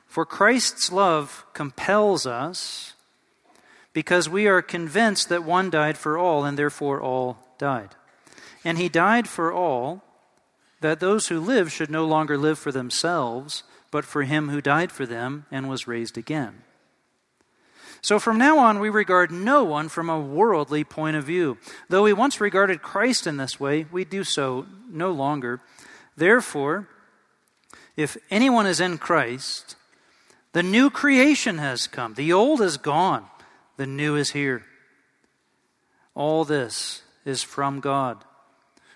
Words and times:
For 0.06 0.24
Christ's 0.24 0.92
love 0.92 1.44
compels 1.54 2.24
us 2.24 2.92
because 3.92 4.28
we 4.28 4.46
are 4.46 4.62
convinced 4.62 5.28
that 5.28 5.42
one 5.42 5.70
died 5.70 5.98
for 5.98 6.16
all, 6.16 6.44
and 6.44 6.56
therefore 6.56 7.00
all 7.00 7.38
died. 7.58 7.96
And 8.64 8.78
he 8.78 8.88
died 8.88 9.26
for 9.26 9.52
all 9.52 10.04
that 10.82 11.00
those 11.00 11.28
who 11.28 11.40
live 11.40 11.72
should 11.72 11.90
no 11.90 12.04
longer 12.04 12.36
live 12.36 12.58
for 12.58 12.72
themselves, 12.72 13.62
but 13.90 14.04
for 14.04 14.22
him 14.22 14.48
who 14.48 14.60
died 14.60 14.92
for 14.92 15.06
them 15.06 15.46
and 15.50 15.68
was 15.68 15.86
raised 15.86 16.18
again. 16.18 16.62
So 18.00 18.18
from 18.18 18.36
now 18.36 18.58
on, 18.58 18.80
we 18.80 18.88
regard 18.88 19.30
no 19.30 19.62
one 19.62 19.88
from 19.88 20.10
a 20.10 20.20
worldly 20.20 20.82
point 20.82 21.16
of 21.16 21.24
view. 21.24 21.56
Though 21.88 22.02
we 22.02 22.12
once 22.12 22.40
regarded 22.40 22.82
Christ 22.82 23.26
in 23.26 23.36
this 23.36 23.60
way, 23.60 23.86
we 23.92 24.04
do 24.04 24.24
so 24.24 24.66
no 24.90 25.12
longer. 25.12 25.60
Therefore, 26.16 26.88
if 27.96 28.16
anyone 28.28 28.66
is 28.66 28.80
in 28.80 28.98
Christ, 28.98 29.76
the 30.52 30.64
new 30.64 30.90
creation 30.90 31.58
has 31.58 31.86
come. 31.86 32.14
The 32.14 32.32
old 32.32 32.60
is 32.60 32.76
gone, 32.76 33.26
the 33.76 33.86
new 33.86 34.16
is 34.16 34.30
here. 34.30 34.64
All 36.14 36.44
this 36.44 37.02
is 37.24 37.42
from 37.42 37.80
God 37.80 38.24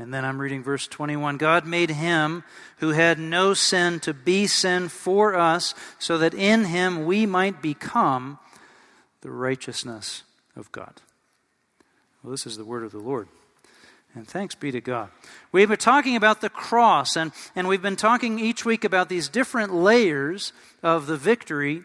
And 0.00 0.14
then 0.14 0.24
I'm 0.24 0.40
reading 0.40 0.62
verse 0.62 0.88
21 0.88 1.36
God 1.36 1.66
made 1.66 1.90
him 1.90 2.42
who 2.78 2.90
had 2.90 3.18
no 3.18 3.52
sin 3.52 4.00
to 4.00 4.14
be 4.14 4.46
sin 4.46 4.88
for 4.88 5.36
us, 5.36 5.74
so 5.98 6.16
that 6.16 6.32
in 6.32 6.64
him 6.64 7.04
we 7.04 7.26
might 7.26 7.60
become 7.60 8.38
the 9.20 9.30
righteousness 9.30 10.22
of 10.56 10.72
God. 10.72 11.02
Well, 12.22 12.30
this 12.30 12.46
is 12.46 12.56
the 12.56 12.64
word 12.64 12.82
of 12.82 12.92
the 12.92 12.98
Lord. 12.98 13.28
And 14.14 14.26
thanks 14.26 14.54
be 14.54 14.72
to 14.72 14.80
God. 14.80 15.10
We've 15.52 15.68
been 15.68 15.76
talking 15.76 16.16
about 16.16 16.40
the 16.40 16.48
cross, 16.48 17.14
and, 17.14 17.30
and 17.54 17.68
we've 17.68 17.82
been 17.82 17.94
talking 17.94 18.38
each 18.38 18.64
week 18.64 18.84
about 18.84 19.10
these 19.10 19.28
different 19.28 19.74
layers 19.74 20.54
of 20.82 21.08
the 21.08 21.18
victory 21.18 21.84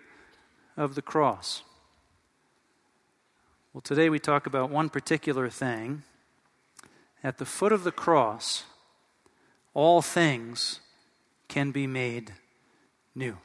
of 0.78 0.96
the 0.96 1.02
cross. 1.02 1.64
Well, 3.74 3.81
today 3.81 4.09
we 4.09 4.20
talk 4.20 4.48
about 4.48 4.70
one 4.70 4.90
particular 4.90 5.50
thing 5.50 6.04
at 7.25 7.40
the 7.40 7.46
foot 7.46 7.72
of 7.72 7.84
the 7.84 7.91
cross, 7.91 8.66
all 9.74 10.00
things 10.03 10.80
can 11.47 11.72
be 11.72 11.88
made 11.88 12.31
new. 13.16 13.36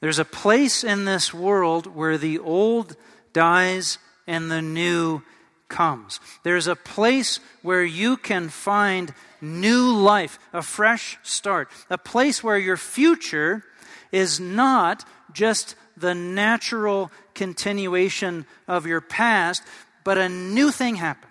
There's 0.00 0.18
a 0.18 0.24
place 0.26 0.84
in 0.84 1.06
this 1.06 1.32
world 1.32 1.86
where 1.86 2.18
the 2.18 2.38
old 2.38 2.94
dies 3.32 3.96
and 4.26 4.50
the 4.50 4.60
new 4.60 5.22
comes. 5.68 6.20
There's 6.42 6.66
a 6.66 6.76
place 6.76 7.40
where 7.62 7.84
you 7.84 8.18
can 8.18 8.50
find 8.50 9.14
new 9.40 9.96
life, 9.96 10.38
a 10.52 10.60
fresh 10.60 11.16
start, 11.22 11.70
a 11.88 11.96
place 11.96 12.44
where 12.44 12.58
your 12.58 12.76
future 12.76 13.64
is 14.12 14.38
not 14.38 15.08
just 15.32 15.74
the 15.96 16.14
natural 16.14 17.10
continuation 17.34 18.44
of 18.68 18.84
your 18.84 19.00
past, 19.00 19.62
but 20.04 20.18
a 20.18 20.28
new 20.28 20.70
thing 20.70 20.96
happens 20.96 21.29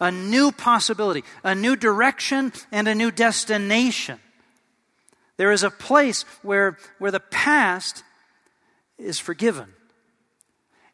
a 0.00 0.10
new 0.10 0.50
possibility, 0.50 1.22
a 1.44 1.54
new 1.54 1.76
direction, 1.76 2.52
and 2.72 2.88
a 2.88 2.94
new 2.94 3.10
destination. 3.10 4.18
There 5.36 5.52
is 5.52 5.62
a 5.62 5.70
place 5.70 6.22
where, 6.42 6.78
where 6.98 7.10
the 7.10 7.20
past 7.20 8.02
is 8.98 9.18
forgiven 9.18 9.72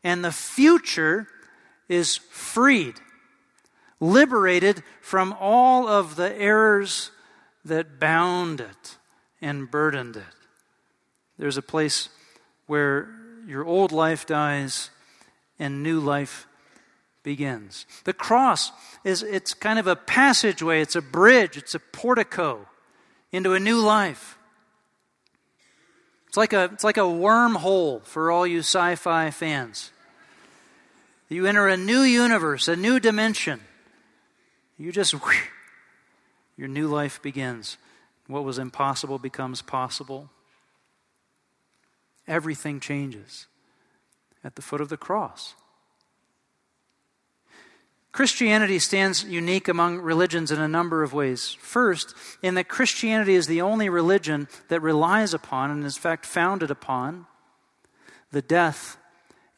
and 0.05 0.25
the 0.25 0.33
future 0.33 1.27
is 1.89 2.17
freed, 2.17 2.95
liberated 3.99 4.83
from 5.01 5.35
all 5.41 5.89
of 5.89 6.15
the 6.15 6.33
errors 6.37 7.11
that 7.65 7.99
bound 7.99 8.61
it 8.61 8.99
and 9.41 9.71
burdened 9.71 10.17
it. 10.17 10.23
There's 11.39 11.57
a 11.57 11.63
place 11.63 12.09
where 12.67 13.09
your 13.47 13.65
old 13.65 13.91
life 13.91 14.27
dies 14.27 14.91
and 15.59 15.83
new 15.83 15.99
life 15.99 16.47
begins. 17.27 17.87
The 18.05 18.13
cross 18.13 18.71
is 19.03 19.25
it's 19.25 19.53
kind 19.53 19.81
of 19.81 19.89
a 19.89 19.97
passageway, 19.97 20.81
it's 20.81 20.95
a 20.95 21.03
bridge, 21.03 21.57
it's 21.57 21.75
a 21.75 21.81
portico 21.81 22.69
into 23.33 23.53
a 23.53 23.59
new 23.59 23.81
life. 23.81 24.39
It's 26.29 26.37
like 26.37 26.53
a 26.53 26.71
it's 26.73 26.85
like 26.85 26.99
a 26.99 27.01
wormhole 27.01 28.05
for 28.05 28.31
all 28.31 28.47
you 28.47 28.61
sci-fi 28.61 29.33
fans. 29.33 29.91
You 31.29 31.47
enter 31.47 31.67
a 31.67 31.77
new 31.77 32.03
universe, 32.03 32.69
a 32.69 32.77
new 32.77 33.01
dimension. 33.01 33.59
You 34.79 34.93
just 34.93 35.13
whoosh, 35.13 35.49
your 36.57 36.69
new 36.69 36.87
life 36.87 37.21
begins. 37.23 37.77
What 38.29 38.45
was 38.45 38.57
impossible 38.57 39.19
becomes 39.19 39.63
possible. 39.63 40.31
Everything 42.29 42.79
changes 42.79 43.49
at 44.45 44.55
the 44.55 44.63
foot 44.63 44.81
of 44.81 44.91
the 44.91 44.97
cross. 44.97 45.57
Christianity 48.17 48.79
stands 48.79 49.25
unique 49.25 49.69
among 49.69 49.99
religions 49.99 50.51
in 50.51 50.59
a 50.59 50.67
number 50.67 51.03
of 51.03 51.13
ways. 51.13 51.53
First, 51.61 52.15
in 52.43 52.55
that 52.55 52.67
Christianity 52.67 53.35
is 53.35 53.47
the 53.47 53.61
only 53.61 53.91
religion 53.91 54.49
that 54.69 54.81
relies 54.81 55.35
upon, 55.35 55.71
and 55.71 55.85
is 55.85 55.99
in 55.99 56.01
fact 56.01 56.25
founded 56.25 56.71
upon, 56.71 57.27
the 58.33 58.41
death 58.41 58.97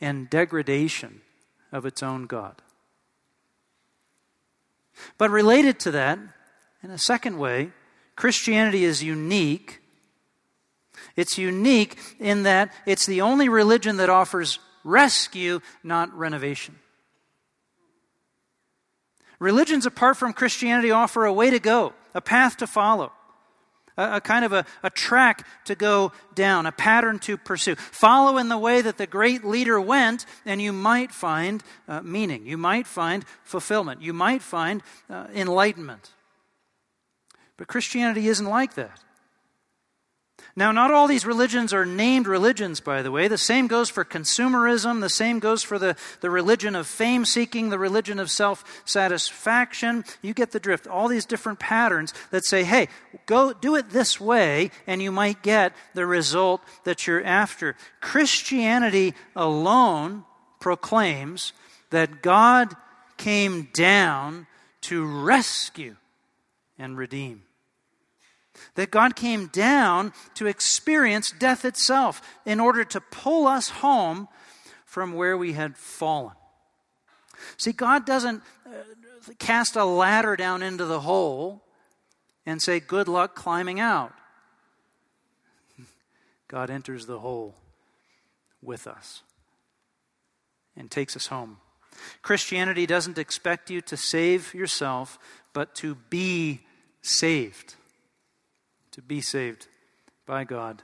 and 0.01 0.29
degradation 0.29 1.21
of 1.71 1.87
its 1.87 2.03
own 2.03 2.27
God. 2.27 2.61
But 5.19 5.31
related 5.31 5.79
to 5.79 5.93
that, 5.93 6.19
in 6.83 6.91
a 6.91 6.99
second 6.99 7.39
way, 7.39 7.71
Christianity 8.17 8.83
is 8.83 9.05
unique. 9.05 9.81
It's 11.15 11.39
unique 11.39 11.97
in 12.19 12.43
that 12.43 12.73
it's 12.87 13.07
the 13.07 13.21
only 13.21 13.49
religion 13.49 13.99
that 13.99 14.11
offers 14.11 14.59
rescue, 14.83 15.61
not 15.85 16.13
renovation. 16.13 16.75
Religions 19.38 19.87
apart 19.87 20.17
from 20.17 20.32
Christianity 20.32 20.90
offer 20.90 21.25
a 21.25 21.32
way 21.32 21.50
to 21.50 21.61
go, 21.61 21.93
a 22.14 22.20
path 22.20 22.56
to 22.56 22.67
follow, 22.67 23.12
a, 23.96 24.17
a 24.17 24.20
kind 24.20 24.44
of 24.44 24.52
a, 24.52 24.64
a, 24.82 24.90
track 24.90 25.46
to 25.67 25.75
go 25.75 26.12
down, 26.35 26.67
a 26.67 26.73
pattern 26.73 27.19
to 27.20 27.37
pursue. 27.37 27.76
Follow 27.76 28.38
in 28.38 28.49
the 28.49 28.58
way 28.58 28.81
that 28.81 28.99
the 28.99 29.06
great 29.06 29.44
leader 29.44 29.81
went, 29.81 30.26
and 30.44 30.61
you 30.61 30.73
might 30.73 31.12
find 31.12 31.62
uh, 31.87 32.00
meaning. 32.02 32.46
You 32.46 32.56
might 32.56 32.87
find 32.87 33.25
fulfillment. 33.44 34.02
You 34.02 34.12
might 34.12 34.43
find 34.43 34.82
uh, 35.08 35.26
enlightenment. 35.35 36.11
But 37.56 37.69
Christianity 37.69 38.29
isn't 38.29 38.46
like 38.46 38.75
that. 38.75 39.00
Now, 40.59 40.73
not 40.73 40.91
all 40.91 41.07
these 41.07 41.25
religions 41.25 41.73
are 41.73 41.87
named 41.87 42.27
religions, 42.27 42.81
by 42.81 43.03
the 43.03 43.13
way. 43.13 43.29
The 43.29 43.39
same 43.39 43.69
goes 43.69 43.89
for 43.91 44.05
consumerism. 44.05 45.01
The 45.01 45.09
same 45.09 45.39
goes 45.39 45.63
for 45.63 45.79
the, 45.79 45.95
the 46.21 46.31
religion 46.31 46.75
of 46.75 46.89
fame 46.89 47.25
seeking, 47.25 47.71
the 47.71 47.79
religion 47.79 48.19
of 48.19 48.29
self 48.29 48.65
satisfaction. 48.85 50.05
You 50.21 50.35
get 50.35 50.51
the 50.51 50.59
drift. 50.59 50.89
All 50.89 51.07
these 51.07 51.27
different 51.27 51.61
patterns 51.61 52.13
that 52.33 52.45
say, 52.45 52.65
hey, 52.65 52.89
go 53.27 53.53
do 53.53 53.77
it 53.77 53.91
this 53.91 54.21
way, 54.21 54.73
and 54.85 55.01
you 55.01 55.13
might 55.13 55.45
get 55.45 55.75
the 55.95 56.07
result 56.07 56.61
that 56.83 57.07
you're 57.07 57.23
after. 57.23 57.77
Christianity 58.01 59.15
alone 59.37 60.25
proclaims 60.59 61.53
that 61.91 62.21
God 62.21 62.75
came 63.17 63.69
down 63.73 64.49
to 64.81 65.07
rescue 65.07 65.95
and 66.81 66.99
redeem 66.99 67.45
that 68.75 68.91
God 68.91 69.17
came 69.17 69.47
down 69.47 70.13
to 70.35 70.47
experience 70.47 71.31
death 71.31 71.65
itself 71.65 72.23
in 72.45 72.61
order 72.61 72.85
to 72.85 73.01
pull 73.01 73.47
us 73.47 73.69
home 73.69 74.29
from 74.85 75.13
where 75.13 75.37
we 75.37 75.53
had 75.53 75.77
fallen. 75.77 76.35
See, 77.57 77.73
God 77.73 78.07
doesn't 78.07 78.43
uh, 78.67 78.71
cast 79.39 79.77
a 79.77 79.85
ladder 79.85 80.37
down 80.37 80.63
into 80.63 80.85
the 80.85 81.01
hole 81.01 81.63
and 82.47 82.61
say, 82.61 82.81
Good 82.81 83.09
luck 83.09 83.35
climbing 83.35 83.81
out. 83.81 84.13
God 86.49 86.71
enters 86.71 87.07
the 87.07 87.21
hole 87.21 87.55
with 88.63 88.87
us 88.87 89.23
and 90.77 90.91
takes 90.91 91.17
us 91.17 91.27
home. 91.27 91.59
Christianity 92.23 92.87
doesn't 92.87 93.19
expect 93.19 93.71
you 93.71 93.81
to 93.83 93.97
save 93.97 94.55
yourself, 94.55 95.19
but 95.53 95.75
to 95.77 95.97
be 95.97 96.61
saved 97.03 97.75
to 98.99 99.03
be 99.03 99.21
saved 99.21 99.69
by 100.27 100.43
God 100.43 100.83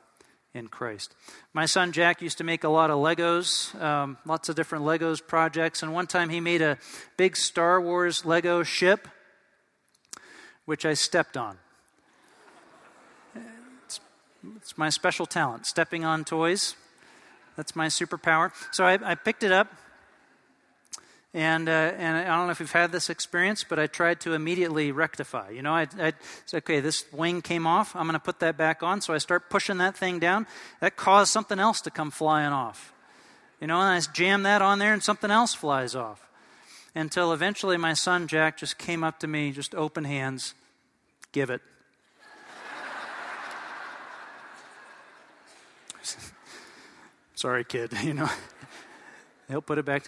in 0.55 0.69
Christ. 0.69 1.17
My 1.53 1.67
son 1.67 1.91
Jack 1.91 2.23
used 2.23 2.39
to 2.39 2.45
make 2.45 2.63
a 2.63 2.69
lot 2.69 2.89
of 2.89 2.99
Legos, 2.99 3.75
um, 3.83 4.19
lots 4.25 4.49
of 4.49 4.55
different 4.55 4.85
Legos 4.85 5.19
projects, 5.27 5.83
and 5.83 5.93
one 5.93 6.07
time 6.07 6.29
he 6.29 6.39
made 6.39 6.63
a 6.63 6.79
big 7.17 7.37
Star 7.37 7.81
Wars 7.81 8.25
Lego 8.25 8.63
ship, 8.63 9.09
which 10.65 10.87
I 10.87 10.95
stepped 10.95 11.37
on. 11.37 11.59
It's, 13.85 13.99
it's 14.59 14.79
my 14.79 14.91
special 14.91 15.27
talent, 15.27 15.67
stepping 15.67 16.05
on 16.05 16.25
toys. 16.25 16.77
That's 17.57 17.75
my 17.75 17.89
superpower. 17.89 18.53
So 18.71 18.85
I, 18.85 18.97
I 19.03 19.17
picked 19.17 19.43
it 19.43 19.51
up 19.51 19.73
and, 21.35 21.69
uh, 21.69 21.73
and 21.73 22.17
I 22.17 22.37
don't 22.37 22.47
know 22.47 22.53
if 22.53 22.61
you've 22.61 22.71
had 22.71 22.93
this 22.93 23.11
experience, 23.11 23.65
but 23.69 23.81
I 23.81 23.89
tried 23.89 24.21
to 24.21 24.35
immediately 24.35 24.93
rectify. 24.93 25.51
You 25.51 25.63
know, 25.63 25.75
I, 25.75 25.89
I 25.99 26.13
said, 26.47 26.59
okay, 26.59 26.79
this 26.79 27.05
wing 27.13 27.43
came 27.43 27.67
off. 27.67 27.97
I'm 27.97 28.05
going 28.05 28.13
to 28.13 28.21
put 28.21 28.39
that 28.39 28.57
back 28.57 28.85
on. 28.85 29.01
So 29.01 29.13
I 29.13 29.19
start 29.19 29.51
pushing 29.51 29.79
that 29.79 29.97
thing 29.97 30.21
down. 30.21 30.47
That 30.79 30.95
caused 30.95 31.33
something 31.33 31.59
else 31.59 31.81
to 31.83 31.91
come 31.91 32.13
flying 32.13 32.53
off. 32.53 32.93
You 33.61 33.67
know, 33.67 33.81
and 33.81 33.89
I 33.89 34.01
jam 34.13 34.45
that 34.45 34.63
on 34.63 34.79
there 34.79 34.93
and 34.93 35.03
something 35.03 35.33
else 35.33 35.55
flies 35.55 35.97
off. 35.97 36.21
Until 36.95 37.33
eventually 37.33 37.77
my 37.77 37.95
son 37.95 38.29
Jack 38.29 38.57
just 38.57 38.79
came 38.79 39.03
up 39.03 39.19
to 39.19 39.27
me, 39.27 39.51
just 39.51 39.75
open 39.75 40.05
hands, 40.05 40.55
give 41.33 41.51
it. 41.51 41.63
Sorry, 47.35 47.65
kid, 47.65 47.93
you 48.05 48.15
know. 48.15 48.31
He'll 49.49 49.61
put 49.61 49.79
it 49.79 49.85
back 49.85 50.05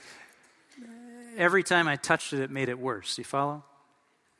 every 1.37 1.63
time 1.63 1.87
I 1.89 1.97
touched 1.97 2.33
it, 2.33 2.41
it 2.41 2.51
made 2.51 2.69
it 2.69 2.79
worse. 2.79 3.19
You 3.19 3.25
follow? 3.25 3.65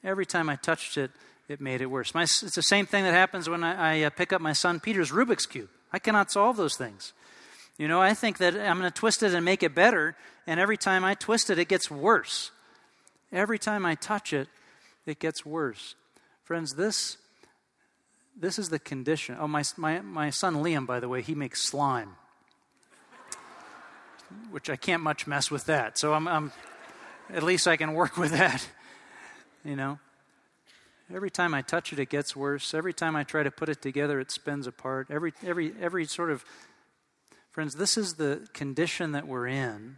Every 0.03 0.27
time 0.27 0.49
I 0.49 0.57
touched 0.57 0.97
it, 0.97 1.11
it 1.49 1.61
made 1.61 1.81
it 1.81 1.87
worse. 1.87 2.15
My, 2.15 2.23
it's 2.23 2.55
the 2.55 2.63
same 2.63 2.87
thing 2.87 3.05
that 3.05 3.13
happens 3.13 3.49
when 3.49 3.63
I, 3.63 4.01
I 4.01 4.03
uh, 4.03 4.11
pick 4.11 4.33
up 4.33 4.41
my 4.41 4.53
son 4.53 4.81
Peter's 4.81 5.13
Rubik's 5.13 5.47
Cube. 5.47 5.69
I 5.93 5.99
cannot 5.99 6.33
solve 6.33 6.57
those 6.57 6.77
things. 6.77 7.13
You 7.79 7.89
know, 7.89 8.01
I 8.01 8.15
think 8.15 8.39
that 8.39 8.55
I'm 8.55 8.79
going 8.79 8.91
to 8.91 8.99
twist 8.99 9.23
it 9.23 9.35
and 9.35 9.45
make 9.45 9.63
it 9.63 9.75
better, 9.75 10.17
and 10.47 10.59
every 10.59 10.77
time 10.77 11.05
I 11.05 11.15
twist 11.15 11.51
it, 11.51 11.59
it 11.59 11.69
gets 11.69 11.91
worse. 11.91 12.51
Every 13.33 13.59
time 13.59 13.85
I 13.85 13.95
touch 13.95 14.33
it, 14.33 14.49
it 15.05 15.19
gets 15.19 15.45
worse. 15.45 15.95
Friends, 16.43 16.75
this, 16.75 17.19
this 18.37 18.59
is 18.59 18.71
the 18.71 18.79
condition. 18.79 19.37
Oh, 19.39 19.47
my, 19.47 19.63
my, 19.77 20.01
my 20.01 20.31
son 20.31 20.57
Liam, 20.57 20.87
by 20.87 21.01
the 21.01 21.09
way, 21.09 21.23
he 21.23 21.35
makes 21.35 21.63
slime, 21.63 22.17
which 24.51 24.71
I 24.71 24.77
can't 24.77 25.03
much 25.03 25.27
mess 25.27 25.51
with 25.51 25.67
that. 25.67 25.99
So 25.99 26.15
I'm, 26.15 26.27
I'm 26.27 26.53
at 27.33 27.43
least 27.43 27.67
I 27.67 27.77
can 27.77 27.95
work 27.95 28.17
with 28.19 28.33
that. 28.33 28.67
You 29.65 29.77
know? 29.77 29.99
Every 31.15 31.31
time 31.31 31.55
I 31.55 31.63
touch 31.63 31.93
it, 31.93 31.99
it 32.01 32.09
gets 32.09 32.35
worse. 32.35 32.75
Every 32.75 32.93
time 32.93 33.15
I 33.15 33.23
try 33.23 33.45
to 33.45 33.51
put 33.51 33.69
it 33.69 33.81
together, 33.81 34.19
it 34.19 34.33
spins 34.33 34.67
apart. 34.67 35.07
Every, 35.11 35.33
every, 35.45 35.73
every 35.81 36.05
sort 36.05 36.31
of. 36.31 36.45
Friends, 37.53 37.77
this 37.77 37.97
is 37.97 38.15
the 38.15 38.47
condition 38.53 39.13
that 39.13 39.27
we're 39.27 39.47
in 39.47 39.97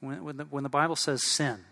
when, 0.00 0.24
when, 0.24 0.36
the, 0.36 0.44
when 0.44 0.62
the 0.62 0.68
Bible 0.68 0.96
says 0.96 1.22
sin 1.22 1.64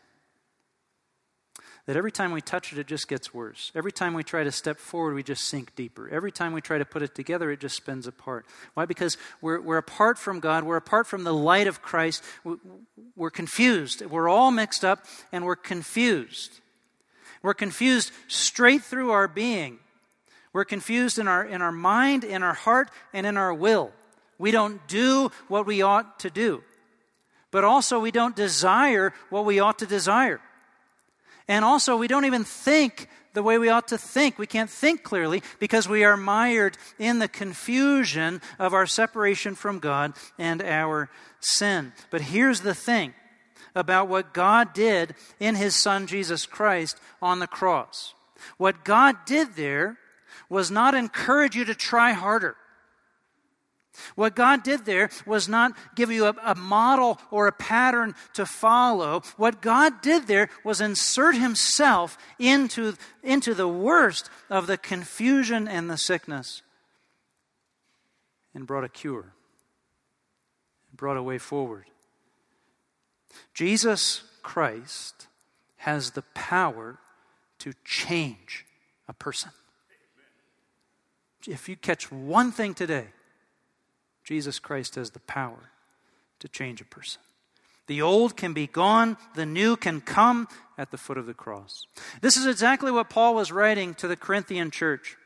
that 1.86 1.96
every 1.96 2.12
time 2.12 2.32
we 2.32 2.40
touch 2.40 2.72
it, 2.72 2.78
it 2.78 2.86
just 2.86 3.08
gets 3.08 3.34
worse. 3.34 3.70
Every 3.74 3.92
time 3.92 4.14
we 4.14 4.22
try 4.22 4.42
to 4.42 4.50
step 4.50 4.78
forward, 4.78 5.14
we 5.14 5.22
just 5.22 5.44
sink 5.44 5.74
deeper. 5.74 6.08
Every 6.08 6.32
time 6.32 6.52
we 6.52 6.62
try 6.62 6.78
to 6.78 6.84
put 6.84 7.02
it 7.02 7.14
together, 7.14 7.50
it 7.50 7.60
just 7.60 7.76
spins 7.76 8.06
apart. 8.06 8.46
Why? 8.72 8.86
Because 8.86 9.18
we're, 9.42 9.60
we're 9.60 9.76
apart 9.76 10.18
from 10.18 10.40
God, 10.40 10.64
we're 10.64 10.76
apart 10.76 11.06
from 11.06 11.24
the 11.24 11.34
light 11.34 11.66
of 11.66 11.82
Christ, 11.82 12.22
we're 13.16 13.30
confused. 13.30 14.04
We're 14.06 14.28
all 14.28 14.50
mixed 14.50 14.84
up, 14.84 15.04
and 15.30 15.44
we're 15.44 15.56
confused. 15.56 16.60
We're 17.42 17.54
confused 17.54 18.12
straight 18.28 18.82
through 18.82 19.10
our 19.10 19.28
being. 19.28 19.78
We're 20.54 20.64
confused 20.64 21.18
in 21.18 21.28
our, 21.28 21.44
in 21.44 21.60
our 21.60 21.72
mind, 21.72 22.24
in 22.24 22.42
our 22.42 22.54
heart, 22.54 22.90
and 23.12 23.26
in 23.26 23.36
our 23.36 23.52
will. 23.52 23.92
We 24.38 24.52
don't 24.52 24.86
do 24.88 25.30
what 25.48 25.66
we 25.66 25.82
ought 25.82 26.20
to 26.20 26.30
do. 26.30 26.62
But 27.50 27.62
also, 27.62 28.00
we 28.00 28.10
don't 28.10 28.34
desire 28.34 29.12
what 29.28 29.44
we 29.44 29.60
ought 29.60 29.78
to 29.80 29.86
desire. 29.86 30.40
And 31.48 31.64
also, 31.64 31.96
we 31.96 32.08
don't 32.08 32.24
even 32.24 32.44
think 32.44 33.08
the 33.34 33.42
way 33.42 33.58
we 33.58 33.68
ought 33.68 33.88
to 33.88 33.98
think. 33.98 34.38
We 34.38 34.46
can't 34.46 34.70
think 34.70 35.02
clearly 35.02 35.42
because 35.58 35.88
we 35.88 36.04
are 36.04 36.16
mired 36.16 36.78
in 36.98 37.18
the 37.18 37.28
confusion 37.28 38.40
of 38.58 38.72
our 38.72 38.86
separation 38.86 39.54
from 39.54 39.78
God 39.78 40.14
and 40.38 40.62
our 40.62 41.10
sin. 41.40 41.92
But 42.10 42.22
here's 42.22 42.60
the 42.60 42.74
thing 42.74 43.12
about 43.74 44.08
what 44.08 44.32
God 44.32 44.72
did 44.72 45.14
in 45.38 45.56
His 45.56 45.80
Son 45.80 46.06
Jesus 46.06 46.46
Christ 46.46 46.98
on 47.20 47.40
the 47.40 47.46
cross. 47.46 48.14
What 48.56 48.84
God 48.84 49.16
did 49.26 49.56
there 49.56 49.98
was 50.48 50.70
not 50.70 50.94
encourage 50.94 51.56
you 51.56 51.64
to 51.64 51.74
try 51.74 52.12
harder. 52.12 52.56
What 54.14 54.34
God 54.34 54.62
did 54.62 54.84
there 54.84 55.10
was 55.26 55.48
not 55.48 55.72
give 55.94 56.10
you 56.10 56.26
a, 56.26 56.34
a, 56.44 56.54
model 56.54 57.18
or 57.30 57.46
a 57.46 57.52
pattern 57.52 58.14
to 58.34 58.44
follow. 58.44 59.22
What 59.36 59.62
God 59.62 60.00
did 60.02 60.26
there 60.26 60.48
was 60.64 60.80
insert 60.80 61.36
Himself 61.36 62.18
into, 62.38 62.94
into 63.22 63.54
the 63.54 63.68
worst 63.68 64.30
of 64.50 64.66
the 64.66 64.76
confusion 64.76 65.68
and 65.68 65.88
the 65.88 65.96
sickness 65.96 66.62
and 68.54 68.66
brought 68.66 68.84
a 68.84 68.88
cure, 68.88 69.32
brought 70.94 71.16
a 71.16 71.22
way 71.22 71.38
forward. 71.38 71.84
Jesus 73.52 74.22
Christ 74.42 75.26
has 75.78 76.12
the 76.12 76.22
power 76.34 76.98
to 77.58 77.72
change 77.84 78.64
a 79.08 79.12
person. 79.12 79.50
If 81.46 81.68
you 81.68 81.76
catch 81.76 82.10
one 82.10 82.52
thing 82.52 82.74
today, 82.74 83.08
Jesus 84.24 84.58
Christ 84.58 84.94
has 84.94 85.10
the 85.10 85.20
power 85.20 85.70
to 86.40 86.48
change 86.48 86.80
a 86.80 86.86
person. 86.86 87.20
The 87.86 88.00
old 88.00 88.36
can 88.36 88.54
be 88.54 88.66
gone, 88.66 89.18
the 89.34 89.44
new 89.44 89.76
can 89.76 90.00
come 90.00 90.48
at 90.78 90.90
the 90.90 90.96
foot 90.96 91.18
of 91.18 91.26
the 91.26 91.34
cross. 91.34 91.86
This 92.22 92.36
is 92.36 92.46
exactly 92.46 92.90
what 92.90 93.10
Paul 93.10 93.34
was 93.34 93.52
writing 93.52 93.94
to 93.94 94.08
the 94.08 94.16
Corinthian 94.16 94.70
church. 94.70 95.16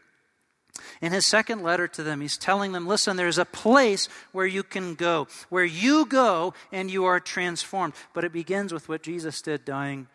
In 1.00 1.12
his 1.12 1.26
second 1.26 1.62
letter 1.62 1.88
to 1.88 2.02
them, 2.02 2.20
he's 2.20 2.36
telling 2.36 2.72
them 2.72 2.86
listen, 2.86 3.16
there's 3.16 3.38
a 3.38 3.44
place 3.44 4.08
where 4.32 4.46
you 4.46 4.62
can 4.62 4.94
go, 4.94 5.28
where 5.48 5.64
you 5.64 6.04
go 6.06 6.54
and 6.72 6.90
you 6.90 7.04
are 7.04 7.20
transformed. 7.20 7.94
But 8.12 8.24
it 8.24 8.32
begins 8.32 8.72
with 8.72 8.88
what 8.88 9.02
Jesus 9.02 9.40
did, 9.40 9.64
dying, 9.64 10.08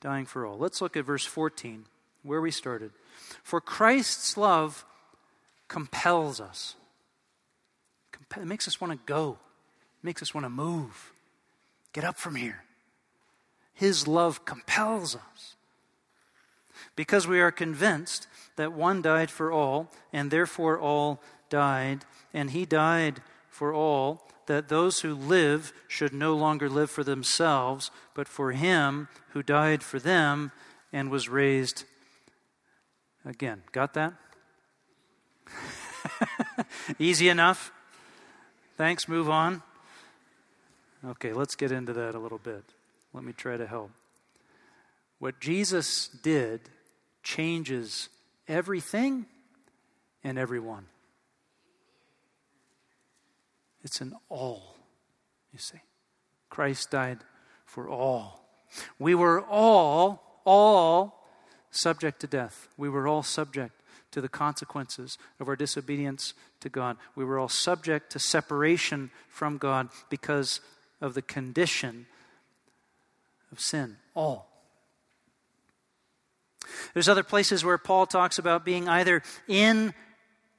dying 0.00 0.26
for 0.26 0.46
all. 0.46 0.58
Let's 0.58 0.80
look 0.80 0.96
at 0.96 1.04
verse 1.04 1.24
14, 1.24 1.86
where 2.22 2.40
we 2.40 2.50
started. 2.50 2.92
For 3.42 3.60
Christ's 3.60 4.36
love 4.36 4.84
compels 5.68 6.40
us 6.40 6.76
it 8.36 8.46
makes 8.46 8.66
us 8.68 8.80
want 8.80 8.92
to 8.92 8.98
go, 9.06 9.38
it 10.02 10.06
makes 10.06 10.22
us 10.22 10.34
want 10.34 10.44
to 10.44 10.50
move. 10.50 11.12
Get 11.92 12.04
up 12.04 12.16
from 12.16 12.34
here. 12.34 12.64
His 13.72 14.06
love 14.06 14.44
compels 14.44 15.16
us. 15.16 15.56
because 16.96 17.26
we 17.26 17.40
are 17.40 17.50
convinced 17.50 18.26
that 18.56 18.72
one 18.72 19.02
died 19.02 19.30
for 19.30 19.50
all, 19.50 19.90
and 20.12 20.30
therefore 20.30 20.78
all 20.78 21.20
died, 21.48 22.04
and 22.32 22.50
he 22.50 22.64
died 22.64 23.20
for 23.48 23.72
all, 23.72 24.28
that 24.46 24.68
those 24.68 25.00
who 25.00 25.14
live 25.14 25.72
should 25.88 26.12
no 26.12 26.34
longer 26.34 26.68
live 26.68 26.90
for 26.90 27.02
themselves, 27.02 27.90
but 28.14 28.28
for 28.28 28.52
him 28.52 29.08
who 29.30 29.42
died 29.42 29.82
for 29.82 29.98
them 29.98 30.52
and 30.92 31.10
was 31.10 31.28
raised 31.28 31.84
again. 33.24 33.62
Got 33.72 33.94
that? 33.94 34.14
Easy 36.98 37.28
enough? 37.28 37.72
Thanks, 38.76 39.08
move 39.08 39.30
on. 39.30 39.62
Okay, 41.04 41.32
let's 41.32 41.54
get 41.54 41.70
into 41.70 41.92
that 41.92 42.14
a 42.14 42.18
little 42.18 42.38
bit. 42.38 42.64
Let 43.12 43.24
me 43.24 43.32
try 43.32 43.56
to 43.56 43.66
help. 43.66 43.90
What 45.18 45.40
Jesus 45.40 46.08
did 46.08 46.60
changes 47.22 48.08
everything 48.48 49.26
and 50.24 50.38
everyone. 50.38 50.86
It's 53.82 54.00
an 54.00 54.14
all, 54.28 54.76
you 55.52 55.58
see. 55.58 55.80
Christ 56.48 56.90
died 56.90 57.18
for 57.64 57.88
all. 57.88 58.44
We 58.98 59.14
were 59.14 59.42
all, 59.42 60.40
all 60.44 61.28
subject 61.70 62.20
to 62.20 62.26
death. 62.26 62.68
We 62.76 62.88
were 62.88 63.06
all 63.06 63.22
subject 63.22 63.80
to 64.14 64.20
the 64.20 64.28
consequences 64.28 65.18
of 65.40 65.48
our 65.48 65.56
disobedience 65.56 66.34
to 66.60 66.68
God. 66.68 66.96
We 67.16 67.24
were 67.24 67.36
all 67.36 67.48
subject 67.48 68.12
to 68.12 68.20
separation 68.20 69.10
from 69.28 69.58
God 69.58 69.88
because 70.08 70.60
of 71.00 71.14
the 71.14 71.22
condition 71.22 72.06
of 73.50 73.58
sin. 73.58 73.96
All. 74.14 74.48
There's 76.92 77.08
other 77.08 77.24
places 77.24 77.64
where 77.64 77.76
Paul 77.76 78.06
talks 78.06 78.38
about 78.38 78.64
being 78.64 78.88
either 78.88 79.24
in 79.48 79.92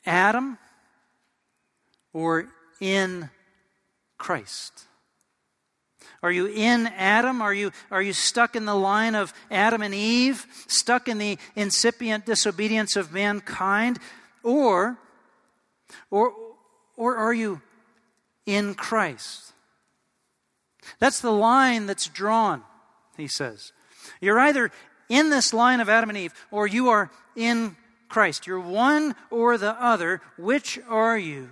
Adam 0.06 0.58
or 2.12 2.50
in 2.82 3.30
Christ. 4.18 4.84
Are 6.26 6.32
you 6.32 6.48
in 6.48 6.88
Adam? 6.88 7.40
Are 7.40 7.54
you, 7.54 7.72
are 7.92 8.02
you 8.02 8.12
stuck 8.12 8.56
in 8.56 8.66
the 8.66 8.74
line 8.74 9.14
of 9.14 9.32
Adam 9.52 9.84
and 9.84 9.94
Eve, 9.94 10.48
stuck 10.66 11.08
in 11.08 11.20
the 11.20 11.38
incipient 11.56 12.26
disobedience 12.26 12.96
of 12.96 13.14
mankind? 13.14 14.00
Or, 14.42 14.98
or, 16.10 16.34
or 16.98 17.16
are 17.16 17.32
you 17.32 17.62
in 18.48 18.74
Christ? 18.74 19.54
That's 20.98 21.22
the 21.22 21.32
line 21.32 21.86
that's 21.86 22.08
drawn, 22.08 22.64
he 23.16 23.28
says. 23.28 23.72
You're 24.20 24.40
either 24.40 24.72
in 25.08 25.30
this 25.30 25.54
line 25.54 25.80
of 25.80 25.90
Adam 25.90 26.10
and 26.10 26.18
Eve, 26.18 26.34
or 26.50 26.66
you 26.66 26.90
are 26.90 27.12
in 27.36 27.78
Christ. 28.10 28.48
You're 28.48 28.60
one 28.60 29.14
or 29.30 29.60
the 29.60 29.80
other. 29.80 30.24
Which 30.40 30.80
are 30.90 31.20
you? 31.20 31.52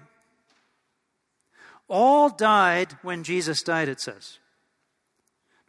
All 1.87 2.27
died 2.29 2.97
when 3.03 3.23
Jesus 3.23 3.61
died, 3.61 3.87
it 3.87 4.01
says. 4.01 4.39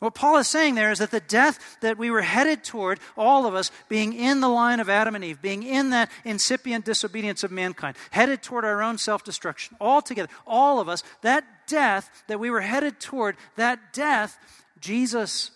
What 0.01 0.15
Paul 0.15 0.37
is 0.39 0.49
saying 0.49 0.75
there 0.75 0.91
is 0.91 0.99
that 0.99 1.11
the 1.11 1.21
death 1.21 1.79
that 1.81 1.97
we 1.97 2.11
were 2.11 2.23
headed 2.23 2.65
toward, 2.65 3.01
all 3.17 3.47
of 3.47 3.55
us 3.55 3.71
being 3.89 4.13
in 4.13 4.41
the 4.41 4.49
line 4.49 4.81
of 4.81 4.91
Adam 4.91 5.15
and 5.15 5.25
Eve, 5.25 5.41
being 5.41 5.63
in 5.63 5.91
that 5.91 6.11
incipient 6.25 6.85
disobedience 6.85 7.43
of 7.45 7.51
mankind, 7.51 7.97
headed 8.11 8.43
toward 8.43 8.65
our 8.65 8.83
own 8.83 8.99
self 8.99 9.25
destruction, 9.25 9.77
all 9.81 10.03
together, 10.03 10.29
all 10.47 10.81
of 10.81 10.89
us, 10.89 11.03
that 11.23 11.45
death 11.69 12.11
that 12.27 12.41
we 12.41 12.51
were 12.51 12.61
headed 12.61 13.01
toward, 13.01 13.37
that 13.57 13.93
death, 13.93 14.39
Jesus 14.81 15.53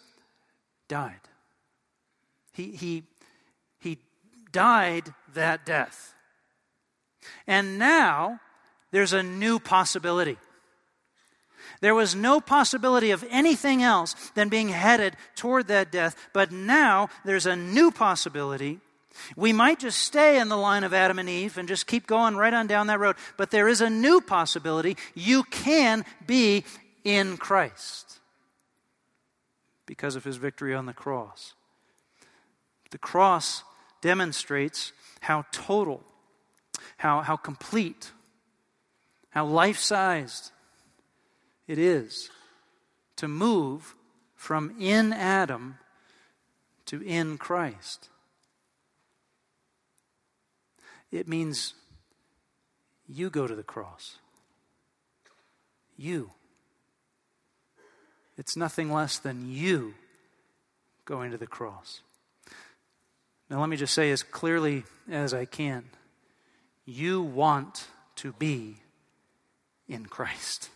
died. 0.89 1.21
He, 2.53 2.71
he, 2.71 3.03
he 3.81 3.99
died 4.51 5.13
that 5.35 5.67
death. 5.67 6.15
And 7.47 7.79
now 7.79 8.41
there's 8.91 9.13
a 9.13 9.23
new 9.23 9.59
possibility. 9.59 10.39
There 11.81 11.95
was 11.95 12.15
no 12.15 12.41
possibility 12.41 13.11
of 13.11 13.25
anything 13.31 13.83
else 13.83 14.15
than 14.35 14.49
being 14.49 14.69
headed 14.69 15.17
toward 15.37 15.69
that 15.69 15.93
death, 15.93 16.17
but 16.33 16.51
now 16.51 17.09
there's 17.25 17.47
a 17.47 17.57
new 17.57 17.91
possibility. 17.91 18.81
We 19.37 19.53
might 19.53 19.79
just 19.79 19.99
stay 19.99 20.41
in 20.41 20.49
the 20.49 20.57
line 20.57 20.85
of 20.85 20.95
Adam 20.95 21.19
and 21.19 21.29
Eve 21.29 21.59
and 21.59 21.69
just 21.69 21.87
keep 21.87 22.07
going 22.07 22.37
right 22.37 22.55
on 22.55 22.67
down 22.67 22.87
that 22.89 23.01
road, 23.01 23.17
but 23.37 23.51
there 23.51 23.69
is 23.69 23.81
a 23.81 23.91
new 23.91 24.21
possibility. 24.21 24.97
You 25.15 25.45
can 25.45 26.05
be 26.27 26.65
in 27.05 27.37
Christ 27.37 28.19
because 29.87 30.17
of 30.17 30.25
his 30.25 30.37
victory 30.37 30.75
on 30.75 30.87
the 30.87 30.93
cross. 30.93 31.55
The 32.91 32.99
cross 32.99 33.65
demonstrates 34.01 34.93
how 35.21 35.45
total, 35.53 36.03
how, 36.99 37.23
how 37.23 37.37
complete, 37.37 38.13
how 39.31 39.47
life 39.47 39.79
sized 39.79 40.53
it 41.69 41.79
is 41.79 42.31
to 43.17 43.29
move 43.29 43.95
from 44.35 44.75
in 44.81 45.13
Adam 45.13 45.79
to 46.87 47.03
in 47.03 47.39
Christ. 47.39 48.09
It 51.13 51.29
means 51.29 51.75
you 53.07 53.31
go 53.31 53.47
to 53.47 53.55
the 53.55 53.63
cross. 53.63 54.17
You. 55.97 56.31
It's 58.37 58.57
nothing 58.57 58.93
less 58.93 59.19
than 59.19 59.51
you 59.51 59.95
going 61.05 61.31
to 61.33 61.39
the 61.39 61.47
cross. 61.47 62.01
Now, 63.51 63.61
let 63.61 63.69
me 63.69 63.77
just 63.77 63.95
say 63.95 64.11
as 64.11 64.23
clearly 64.23 64.85
as 65.11 65.33
I 65.33 65.45
can 65.45 65.85
you 66.89 67.21
want 67.21 67.87
to 68.17 68.33
be 68.33 68.79
in 69.89 70.07
Christ. 70.07 70.71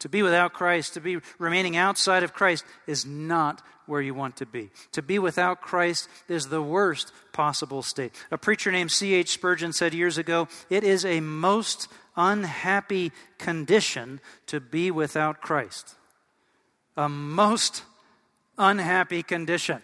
To 0.00 0.08
be 0.08 0.22
without 0.22 0.52
Christ, 0.52 0.94
to 0.94 1.00
be 1.00 1.18
remaining 1.38 1.76
outside 1.76 2.22
of 2.22 2.34
Christ, 2.34 2.64
is 2.86 3.06
not 3.06 3.62
where 3.86 4.00
you 4.00 4.14
want 4.14 4.36
to 4.36 4.46
be. 4.46 4.70
To 4.92 5.02
be 5.02 5.18
without 5.18 5.60
Christ 5.60 6.08
is 6.28 6.46
the 6.46 6.62
worst 6.62 7.12
possible 7.32 7.82
state. 7.82 8.12
A 8.30 8.38
preacher 8.38 8.70
named 8.70 8.90
C.H. 8.90 9.30
Spurgeon 9.30 9.72
said 9.72 9.94
years 9.94 10.18
ago 10.18 10.48
it 10.68 10.84
is 10.84 11.04
a 11.04 11.20
most 11.20 11.88
unhappy 12.16 13.12
condition 13.38 14.20
to 14.46 14.60
be 14.60 14.90
without 14.90 15.40
Christ. 15.40 15.94
A 16.96 17.08
most 17.08 17.82
unhappy 18.58 19.22
condition. 19.22 19.82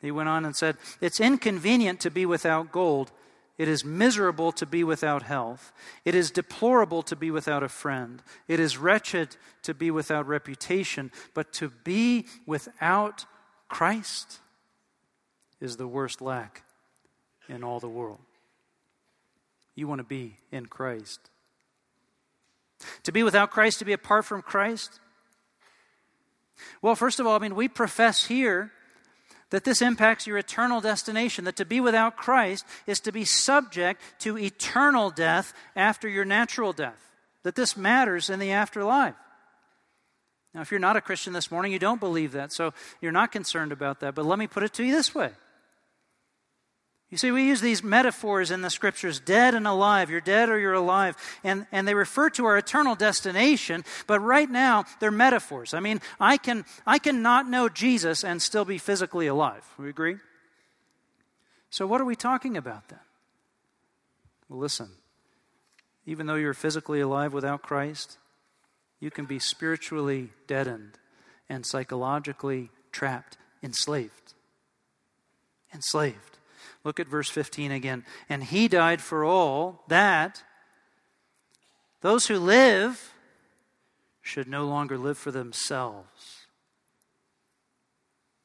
He 0.00 0.10
went 0.10 0.28
on 0.28 0.44
and 0.44 0.54
said, 0.54 0.76
It's 1.00 1.20
inconvenient 1.20 2.00
to 2.00 2.10
be 2.10 2.26
without 2.26 2.72
gold. 2.72 3.10
It 3.56 3.68
is 3.68 3.84
miserable 3.84 4.50
to 4.52 4.66
be 4.66 4.82
without 4.82 5.22
health. 5.22 5.72
It 6.04 6.14
is 6.14 6.30
deplorable 6.30 7.02
to 7.04 7.14
be 7.14 7.30
without 7.30 7.62
a 7.62 7.68
friend. 7.68 8.20
It 8.48 8.58
is 8.58 8.78
wretched 8.78 9.36
to 9.62 9.74
be 9.74 9.90
without 9.90 10.26
reputation. 10.26 11.12
But 11.34 11.52
to 11.54 11.70
be 11.84 12.26
without 12.46 13.26
Christ 13.68 14.40
is 15.60 15.76
the 15.76 15.86
worst 15.86 16.20
lack 16.20 16.64
in 17.48 17.62
all 17.62 17.78
the 17.78 17.88
world. 17.88 18.20
You 19.76 19.86
want 19.86 20.00
to 20.00 20.04
be 20.04 20.36
in 20.50 20.66
Christ. 20.66 21.30
To 23.04 23.12
be 23.12 23.22
without 23.22 23.50
Christ, 23.50 23.78
to 23.78 23.84
be 23.84 23.92
apart 23.92 24.24
from 24.24 24.42
Christ, 24.42 25.00
well, 26.82 26.94
first 26.94 27.20
of 27.20 27.26
all, 27.26 27.34
I 27.34 27.38
mean, 27.38 27.54
we 27.54 27.68
profess 27.68 28.24
here 28.24 28.72
that 29.54 29.62
this 29.62 29.82
impacts 29.82 30.26
your 30.26 30.36
eternal 30.36 30.80
destination, 30.80 31.44
that 31.44 31.54
to 31.54 31.64
be 31.64 31.80
without 31.80 32.16
Christ 32.16 32.66
is 32.88 32.98
to 32.98 33.12
be 33.12 33.24
subject 33.24 34.02
to 34.18 34.36
eternal 34.36 35.10
death 35.10 35.54
after 35.76 36.08
your 36.08 36.24
natural 36.24 36.72
death, 36.72 36.98
that 37.44 37.54
this 37.54 37.76
matters 37.76 38.30
in 38.30 38.40
the 38.40 38.50
afterlife. 38.50 39.14
Now, 40.54 40.62
if 40.62 40.72
you're 40.72 40.80
not 40.80 40.96
a 40.96 41.00
Christian 41.00 41.34
this 41.34 41.52
morning, 41.52 41.70
you 41.70 41.78
don't 41.78 42.00
believe 42.00 42.32
that, 42.32 42.52
so 42.52 42.74
you're 43.00 43.12
not 43.12 43.30
concerned 43.30 43.70
about 43.70 44.00
that. 44.00 44.16
But 44.16 44.26
let 44.26 44.40
me 44.40 44.48
put 44.48 44.64
it 44.64 44.72
to 44.72 44.82
you 44.82 44.90
this 44.90 45.14
way 45.14 45.30
you 47.14 47.18
see, 47.18 47.30
we 47.30 47.46
use 47.46 47.60
these 47.60 47.84
metaphors 47.84 48.50
in 48.50 48.62
the 48.62 48.70
scriptures 48.70 49.20
dead 49.20 49.54
and 49.54 49.68
alive. 49.68 50.10
You're 50.10 50.20
dead 50.20 50.48
or 50.48 50.58
you're 50.58 50.72
alive. 50.72 51.16
And, 51.44 51.64
and 51.70 51.86
they 51.86 51.94
refer 51.94 52.28
to 52.30 52.44
our 52.44 52.58
eternal 52.58 52.96
destination, 52.96 53.84
but 54.08 54.18
right 54.18 54.50
now 54.50 54.84
they're 54.98 55.12
metaphors. 55.12 55.74
I 55.74 55.78
mean, 55.78 56.00
I 56.18 56.38
can, 56.38 56.64
I 56.84 56.98
can 56.98 57.22
not 57.22 57.48
know 57.48 57.68
Jesus 57.68 58.24
and 58.24 58.42
still 58.42 58.64
be 58.64 58.78
physically 58.78 59.28
alive. 59.28 59.62
We 59.78 59.88
agree? 59.88 60.16
So, 61.70 61.86
what 61.86 62.00
are 62.00 62.04
we 62.04 62.16
talking 62.16 62.56
about 62.56 62.88
then? 62.88 62.98
Well, 64.48 64.58
listen. 64.58 64.90
Even 66.06 66.26
though 66.26 66.34
you're 66.34 66.52
physically 66.52 67.00
alive 67.00 67.32
without 67.32 67.62
Christ, 67.62 68.18
you 68.98 69.12
can 69.12 69.26
be 69.26 69.38
spiritually 69.38 70.30
deadened 70.48 70.98
and 71.48 71.64
psychologically 71.64 72.70
trapped, 72.90 73.36
enslaved. 73.62 74.34
Enslaved. 75.72 76.33
Look 76.84 77.00
at 77.00 77.08
verse 77.08 77.30
15 77.30 77.72
again. 77.72 78.04
And 78.28 78.44
he 78.44 78.68
died 78.68 79.00
for 79.00 79.24
all 79.24 79.82
that 79.88 80.42
those 82.04 82.26
who 82.26 82.38
live 82.38 83.14
should 84.20 84.46
no 84.46 84.66
longer 84.66 84.98
live 84.98 85.16
for 85.16 85.30
themselves. 85.30 86.46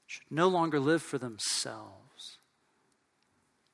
should 0.07 0.31
no 0.31 0.47
longer 0.47 0.79
live 0.79 1.01
for 1.01 1.17
themselves, 1.17 2.37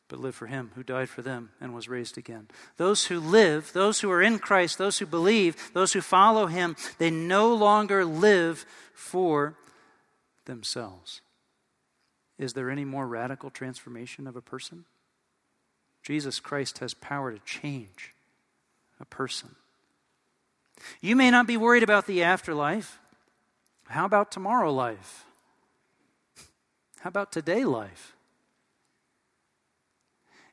but 0.08 0.20
live 0.20 0.36
for 0.36 0.48
Him 0.48 0.72
who 0.76 0.84
died 0.84 1.08
for 1.08 1.22
them 1.22 1.52
and 1.62 1.74
was 1.74 1.88
raised 1.88 2.18
again. 2.18 2.48
Those 2.78 3.06
who 3.06 3.20
live, 3.20 3.72
those 3.74 4.02
who 4.02 4.12
are 4.12 4.22
in 4.22 4.40
Christ, 4.40 4.78
those 4.78 4.98
who 4.98 5.06
believe, 5.06 5.72
those 5.74 5.94
who 5.94 6.02
follow 6.02 6.48
Him, 6.48 6.76
they 6.98 7.10
no 7.10 7.54
longer 7.54 8.04
live 8.04 8.66
for 8.94 9.56
themselves. 10.46 11.22
Is 12.38 12.54
there 12.54 12.70
any 12.70 12.86
more 12.86 13.08
radical 13.08 13.50
transformation 13.50 14.28
of 14.28 14.36
a 14.36 14.42
person? 14.42 14.86
Jesus 16.04 16.40
Christ 16.40 16.80
has 16.80 16.94
power 16.94 17.32
to 17.32 17.40
change 17.40 18.14
a 19.00 19.06
person. 19.06 19.56
You 21.02 21.16
may 21.16 21.32
not 21.32 21.48
be 21.48 21.58
worried 21.58 21.84
about 21.84 22.06
the 22.06 22.24
afterlife. 22.24 23.00
How 23.88 24.06
about 24.06 24.32
tomorrow 24.32 24.72
life? 24.72 25.26
How 27.00 27.10
about 27.10 27.32
today 27.32 27.64
life? 27.64 28.16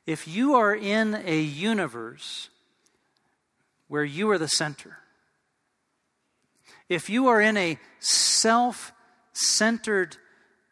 If 0.05 0.27
you 0.27 0.55
are 0.55 0.75
in 0.75 1.15
a 1.25 1.39
universe 1.39 2.49
where 3.87 4.03
you 4.03 4.29
are 4.31 4.37
the 4.37 4.47
center, 4.47 4.97
if 6.89 7.09
you 7.09 7.27
are 7.27 7.41
in 7.41 7.57
a 7.57 7.79
self 7.99 8.91
centered 9.33 10.17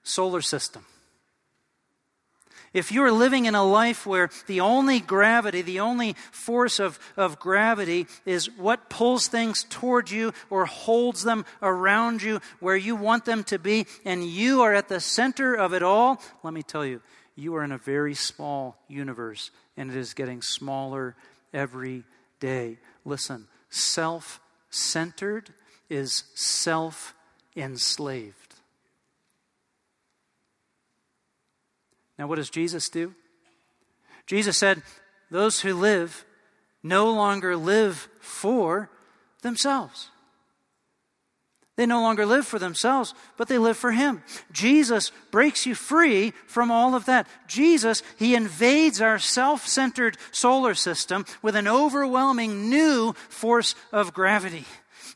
solar 0.04 0.42
system, 0.42 0.86
if 2.74 2.92
you 2.92 3.04
are 3.04 3.12
living 3.12 3.46
in 3.46 3.56
a 3.56 3.64
life 3.64 4.06
where 4.06 4.30
the 4.48 4.62
only 4.62 5.02
gravity, 5.02 5.62
the 5.62 5.82
only 5.82 6.16
force 6.32 6.80
of, 6.80 7.00
of 7.18 7.40
gravity 7.40 8.08
is 8.26 8.50
what 8.58 8.90
pulls 8.90 9.28
things 9.28 9.66
toward 9.70 10.10
you 10.10 10.34
or 10.50 10.66
holds 10.66 11.24
them 11.24 11.46
around 11.62 12.22
you 12.22 12.40
where 12.60 12.78
you 12.78 12.96
want 12.96 13.26
them 13.26 13.44
to 13.46 13.60
be, 13.60 13.86
and 14.06 14.26
you 14.26 14.62
are 14.62 14.74
at 14.74 14.88
the 14.88 15.02
center 15.02 15.54
of 15.54 15.74
it 15.74 15.84
all, 15.84 16.22
let 16.44 16.54
me 16.54 16.64
tell 16.64 16.86
you, 16.86 17.02
you 17.36 17.56
are 17.56 17.64
in 17.64 17.72
a 17.72 17.78
very 17.78 18.14
small 18.14 18.78
universe, 18.88 19.52
and 19.76 19.92
it 19.92 19.98
is 19.98 20.14
getting 20.14 20.42
smaller 20.42 21.16
every 21.54 22.04
day. 22.40 22.78
Listen, 23.04 23.48
self 23.70 24.40
centered 24.70 25.50
is 25.90 26.24
self 26.36 27.14
enslaved. 27.56 28.51
Now, 32.22 32.28
what 32.28 32.36
does 32.36 32.52
Jesus 32.52 32.88
do? 32.88 33.16
Jesus 34.28 34.56
said, 34.56 34.84
Those 35.32 35.62
who 35.62 35.74
live 35.74 36.24
no 36.84 37.12
longer 37.12 37.58
live 37.58 38.08
for 38.20 38.92
themselves. 39.42 40.12
They 41.78 41.88
no 41.88 42.00
longer 42.00 42.28
live 42.28 42.46
for 42.46 42.60
themselves, 42.60 43.16
but 43.38 43.48
they 43.48 43.58
live 43.58 43.76
for 43.76 43.92
Him. 43.92 44.22
Jesus 44.52 45.12
breaks 45.32 45.66
you 45.66 45.74
free 45.74 46.34
from 46.46 46.70
all 46.70 46.94
of 46.94 47.06
that. 47.06 47.26
Jesus, 47.48 48.04
He 48.20 48.36
invades 48.36 49.02
our 49.02 49.18
self 49.18 49.66
centered 49.66 50.16
solar 50.32 50.76
system 50.76 51.26
with 51.42 51.56
an 51.56 51.68
overwhelming 51.68 52.70
new 52.70 53.14
force 53.30 53.74
of 53.92 54.14
gravity 54.14 54.66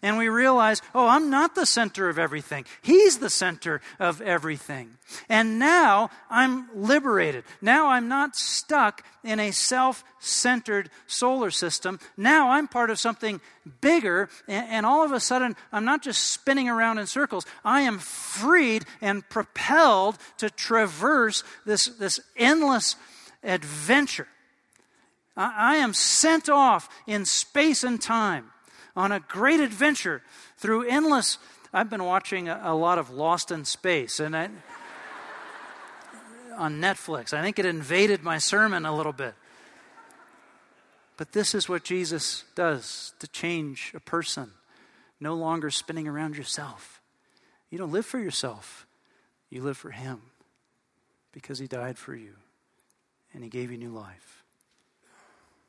and 0.02 0.18
we 0.18 0.30
realize, 0.30 0.82
oh, 0.94 1.08
I'm 1.08 1.30
not 1.30 1.56
the 1.56 1.66
center 1.66 2.10
of 2.10 2.20
everything. 2.20 2.66
He's 2.82 3.20
the 3.20 3.30
center 3.30 3.82
of 4.00 4.22
everything. 4.22 4.98
And 5.30 5.60
now 5.60 6.10
I'm 6.30 6.68
liberated. 6.76 7.44
Now 7.62 7.88
I'm 7.88 8.08
not 8.08 8.36
stuck 8.36 9.04
in 9.24 9.40
a 9.40 9.52
self 9.52 10.04
centered 10.20 10.90
solar 11.08 11.52
system. 11.52 12.00
Now 12.18 12.52
I'm 12.52 12.68
part 12.68 12.90
of 12.90 13.00
something 13.00 13.42
bigger, 13.82 14.30
and, 14.48 14.86
all 14.86 15.04
of 15.04 15.12
a 15.12 15.20
sudden, 15.20 15.56
I'm 15.72 15.86
not 15.86 16.04
just 16.04 16.26
spinning 16.26 16.70
around 16.70 17.00
in 17.00 17.08
circles. 17.08 17.46
I 17.64 17.82
am 17.82 18.00
freed 18.00 18.86
and 19.02 19.28
propelled 19.30 20.18
to 20.38 20.50
traverse 20.50 21.44
this, 21.66 21.86
this 21.86 22.20
endless 22.38 22.96
adventure. 23.44 24.28
I 25.38 25.78
am 25.78 25.94
sent 25.94 26.48
off 26.48 26.88
in 27.08 27.26
space 27.26 27.84
and 27.84 28.02
time 28.02 28.52
on 28.96 29.12
a 29.12 29.20
great 29.20 29.60
adventure 29.60 30.22
through 30.58 30.88
endless. 30.88 31.38
I've 31.74 31.90
been 31.90 32.04
watching 32.04 32.48
a, 32.48 32.62
a 32.64 32.76
lot 32.76 32.98
of 32.98 33.10
Lost 33.10 33.52
in 33.52 33.66
Space, 33.66 34.20
and 34.20 34.36
I, 34.36 34.50
on 36.58 36.80
Netflix. 36.80 37.34
I 37.34 37.42
think 37.42 37.60
it 37.60 37.66
invaded 37.66 38.24
my 38.24 38.38
sermon 38.38 38.86
a 38.86 38.96
little 38.96 39.14
bit. 39.14 39.36
But 41.18 41.32
this 41.32 41.56
is 41.56 41.70
what 41.70 41.84
Jesus 41.84 42.44
does 42.56 43.14
to 43.20 43.28
change 43.28 43.92
a 43.96 44.00
person. 44.00 44.52
No 45.20 45.34
longer 45.34 45.70
spinning 45.70 46.08
around 46.08 46.36
yourself. 46.36 47.02
You 47.70 47.78
don't 47.78 47.92
live 47.92 48.06
for 48.06 48.20
yourself, 48.20 48.86
you 49.50 49.62
live 49.62 49.78
for 49.78 49.92
Him 49.92 50.22
because 51.32 51.60
He 51.60 51.68
died 51.68 51.98
for 51.98 52.16
you 52.16 52.34
and 53.34 53.44
He 53.44 53.50
gave 53.50 53.72
you 53.72 53.78
new 53.78 53.90
life. 53.90 54.44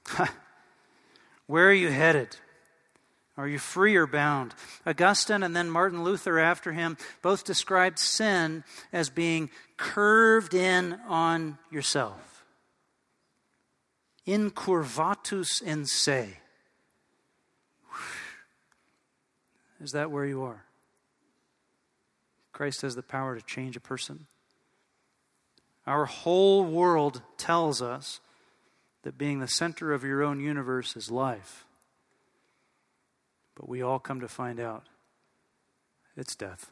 Where 1.46 1.68
are 1.68 1.72
you 1.72 1.90
headed? 1.90 2.36
Are 3.36 3.46
you 3.46 3.58
free 3.58 3.96
or 3.96 4.06
bound? 4.06 4.54
Augustine 4.86 5.42
and 5.42 5.54
then 5.54 5.68
Martin 5.68 6.02
Luther 6.02 6.38
after 6.38 6.72
him 6.72 6.96
both 7.20 7.44
described 7.44 7.98
sin 7.98 8.64
as 8.92 9.10
being 9.10 9.50
curved 9.76 10.54
in 10.54 10.98
on 11.06 11.58
yourself. 11.70 12.44
Incurvatus 14.26 15.62
in 15.62 15.84
se. 15.84 16.38
Is 19.80 19.92
that 19.92 20.10
where 20.10 20.24
you 20.24 20.42
are? 20.42 20.64
Christ 22.52 22.80
has 22.80 22.96
the 22.96 23.02
power 23.02 23.36
to 23.36 23.44
change 23.44 23.76
a 23.76 23.80
person. 23.80 24.26
Our 25.86 26.06
whole 26.06 26.64
world 26.64 27.20
tells 27.36 27.82
us 27.82 28.20
that 29.02 29.18
being 29.18 29.40
the 29.40 29.46
center 29.46 29.92
of 29.92 30.02
your 30.02 30.22
own 30.22 30.40
universe 30.40 30.96
is 30.96 31.10
life. 31.10 31.65
But 33.56 33.68
we 33.68 33.82
all 33.82 33.98
come 33.98 34.20
to 34.20 34.28
find 34.28 34.60
out 34.60 34.84
it's 36.16 36.36
death. 36.36 36.70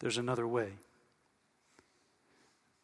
There's 0.00 0.18
another 0.18 0.46
way. 0.46 0.72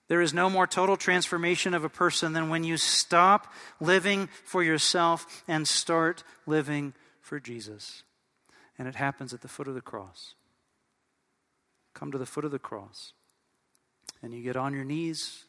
There 0.09 0.20
is 0.20 0.35
no 0.35 0.50
more 0.50 0.66
total 0.66 0.96
transformation 0.96 1.72
of 1.72 1.85
a 1.85 1.88
person 1.88 2.33
than 2.33 2.48
when 2.48 2.64
you 2.64 2.76
stop 2.76 3.53
living 3.81 4.29
for 4.44 4.62
yourself 4.62 5.44
and 5.46 5.68
start 5.68 6.24
living 6.46 6.94
for 7.20 7.38
Jesus. 7.38 8.03
And 8.79 8.88
it 8.88 8.96
happens 8.96 9.33
at 9.33 9.40
the 9.40 9.48
foot 9.48 9.68
of 9.68 9.74
the 9.74 9.81
cross. 9.81 10.35
Come 11.94 12.11
to 12.11 12.18
the 12.18 12.26
foot 12.26 12.44
of 12.44 12.50
the 12.50 12.59
cross. 12.59 13.12
And 14.22 14.35
you 14.35 14.42
get 14.42 14.57
on 14.57 14.74
your 14.74 14.85
knees 14.85 15.44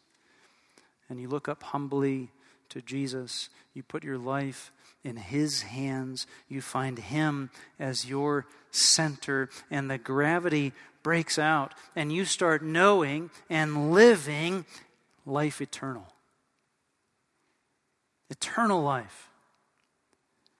and 1.10 1.20
you 1.20 1.28
look 1.28 1.50
up 1.50 1.64
humbly 1.64 2.30
to 2.70 2.82
Jesus. 2.82 3.50
You 3.74 3.84
put 3.84 4.04
your 4.04 4.18
life 4.18 4.72
in 5.04 5.16
His 5.16 5.64
hands. 5.64 6.28
You 6.48 6.62
find 6.62 6.98
Him 6.98 7.50
as 7.80 8.08
your 8.08 8.46
center, 8.72 9.50
and 9.70 9.90
the 9.90 9.98
gravity 9.98 10.74
breaks 11.04 11.40
out, 11.40 11.74
and 11.96 12.12
you 12.12 12.26
start 12.26 12.64
knowing 12.64 13.30
and 13.50 13.92
living 13.92 14.66
life 15.26 15.62
eternal. 15.62 16.08
Eternal 18.30 18.82
life. 18.82 19.30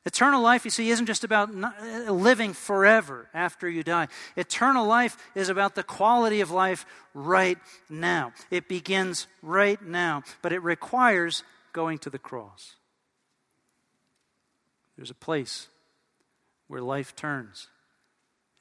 Eternal 0.04 0.42
life, 0.42 0.66
you 0.66 0.72
see, 0.72 0.90
isn't 0.90 1.06
just 1.06 1.24
about 1.24 1.50
uh, 1.54 2.12
living 2.12 2.54
forever 2.54 3.30
after 3.36 3.70
you 3.70 3.84
die. 3.84 4.08
Eternal 4.36 4.88
life 4.88 5.16
is 5.36 5.48
about 5.48 5.76
the 5.76 5.84
quality 5.84 6.42
of 6.42 6.50
life 6.50 6.88
right 7.14 7.60
now. 7.88 8.34
It 8.50 8.68
begins 8.68 9.28
right 9.44 9.80
now, 9.80 10.24
but 10.42 10.54
it 10.54 10.64
requires 10.64 11.44
going 11.72 12.00
to 12.00 12.10
the 12.10 12.18
cross. 12.18 12.78
There's 15.02 15.10
a 15.10 15.16
place 15.16 15.68
where 16.68 16.80
life 16.80 17.16
turns 17.16 17.70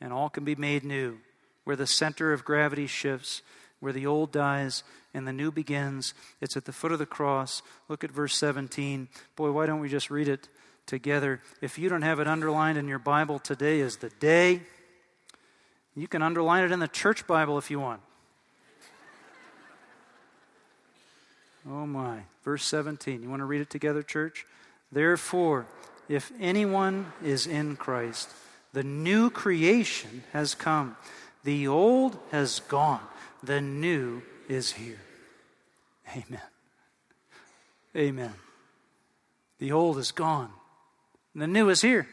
and 0.00 0.11
all 0.11 0.31
can 0.31 0.42
be 0.42 0.55
made 0.55 0.85
new, 0.85 1.18
where 1.64 1.76
the 1.76 1.87
center 1.87 2.33
of 2.33 2.46
gravity 2.46 2.87
shifts, 2.87 3.42
where 3.79 3.92
the 3.92 4.07
old 4.07 4.33
dies 4.33 4.83
and 5.12 5.29
the 5.29 5.35
new 5.35 5.50
begins. 5.50 6.14
It's 6.40 6.57
at 6.57 6.64
the 6.64 6.72
foot 6.72 6.92
of 6.92 6.98
the 6.98 7.05
cross. 7.05 7.61
Look 7.90 8.05
at 8.05 8.11
verse 8.11 8.35
17. 8.37 9.09
Boy, 9.37 9.50
why 9.50 9.66
don't 9.66 9.81
we 9.81 9.90
just 9.90 10.11
read 10.11 10.29
it 10.29 10.48
together? 10.87 11.42
If 11.61 11.79
you 11.79 11.90
don't 11.90 12.00
have 12.00 12.20
it 12.20 12.26
underlined 12.26 12.79
in 12.79 12.88
your 12.88 12.98
Bible, 12.98 13.38
today 13.38 13.81
is 13.81 13.98
the 13.98 14.09
day. 14.09 14.62
You 15.94 16.09
can 16.09 16.22
underline 16.22 16.64
it 16.64 16.72
in 16.72 16.81
the 16.81 16.88
church 16.88 17.26
Bible 17.26 17.59
if 17.59 17.70
you 17.70 17.81
want. 17.81 18.00
Oh 21.68 21.85
my. 21.85 22.20
Verse 22.44 22.64
17. 22.64 23.22
You 23.22 23.29
want 23.29 23.40
to 23.40 23.44
read 23.44 23.61
it 23.61 23.68
together, 23.68 24.03
church? 24.03 24.46
Therefore, 24.90 25.66
if 26.11 26.33
anyone 26.40 27.12
is 27.23 27.46
in 27.46 27.77
Christ, 27.77 28.29
the 28.73 28.83
new 28.83 29.31
creation 29.31 30.25
has 30.33 30.57
come. 30.57 30.96
The 31.44 31.68
old 31.68 32.18
has 32.33 32.59
gone. 32.66 33.01
The 33.44 33.61
new 33.61 34.23
is 34.49 34.73
here. 34.73 34.99
Amen. 36.11 36.40
Amen. 37.96 38.35
The 39.61 39.70
old 39.70 39.99
is 39.99 40.11
gone. 40.11 40.51
The 41.37 41.46
new 41.46 41.68
is 41.68 41.81
here. 41.81 42.09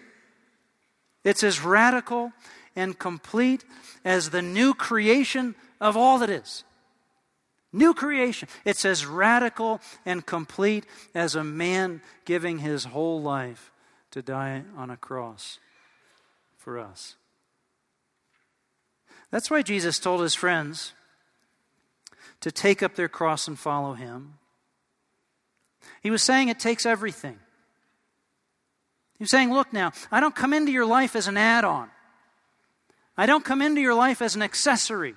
It's 1.23 1.43
as 1.43 1.63
radical, 1.63 2.33
and 2.75 2.99
complete 2.99 3.65
as 4.05 4.29
the 4.29 4.43
new 4.43 4.75
creation 4.75 5.55
of 5.81 5.97
all 5.97 6.19
that 6.19 6.29
is. 6.29 6.63
New 7.73 7.95
creation. 7.95 8.47
It's 8.63 8.85
as 8.85 9.07
radical 9.07 9.81
and 10.05 10.23
complete 10.23 10.85
as 11.15 11.33
a 11.33 11.43
man 11.43 12.01
giving 12.25 12.59
his 12.59 12.83
whole 12.83 13.19
life 13.19 13.71
to 14.11 14.21
die 14.21 14.63
on 14.75 14.89
a 14.89 14.97
cross 14.97 15.59
for 16.57 16.79
us. 16.79 17.15
That's 19.31 19.51
why 19.51 19.61
Jesus 19.61 19.99
told 19.99 20.21
his 20.21 20.35
friends 20.35 20.93
to 22.41 22.51
take 22.51 22.81
up 22.81 22.95
their 22.95 23.09
cross 23.09 23.47
and 23.47 23.57
follow 23.57 23.93
him. 23.93 24.35
He 26.01 26.11
was 26.11 26.23
saying 26.23 26.49
it 26.49 26.59
takes 26.59 26.85
everything. 26.85 27.39
He 29.17 29.23
was 29.23 29.31
saying, 29.31 29.51
Look 29.51 29.73
now, 29.73 29.91
I 30.11 30.19
don't 30.19 30.35
come 30.35 30.53
into 30.53 30.71
your 30.71 30.85
life 30.85 31.15
as 31.15 31.27
an 31.27 31.37
add 31.37 31.65
on, 31.65 31.89
I 33.17 33.25
don't 33.25 33.43
come 33.43 33.61
into 33.61 33.81
your 33.81 33.95
life 33.95 34.21
as 34.21 34.35
an 34.35 34.41
accessory. 34.41 35.15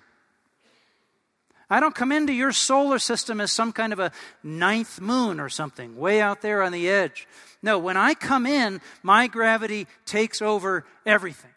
I 1.70 1.78
don't 1.78 1.94
come 1.94 2.10
into 2.10 2.32
your 2.32 2.50
solar 2.50 2.98
system 2.98 3.40
as 3.40 3.52
some 3.52 3.72
kind 3.72 3.92
of 3.92 4.00
a 4.00 4.10
ninth 4.42 5.00
moon 5.00 5.38
or 5.38 5.48
something, 5.48 5.96
way 5.96 6.20
out 6.20 6.42
there 6.42 6.62
on 6.62 6.72
the 6.72 6.88
edge. 6.90 7.28
No, 7.62 7.78
when 7.78 7.96
I 7.96 8.14
come 8.14 8.44
in, 8.44 8.80
my 9.02 9.28
gravity 9.28 9.86
takes 10.04 10.42
over 10.42 10.84
everything. 11.06 11.52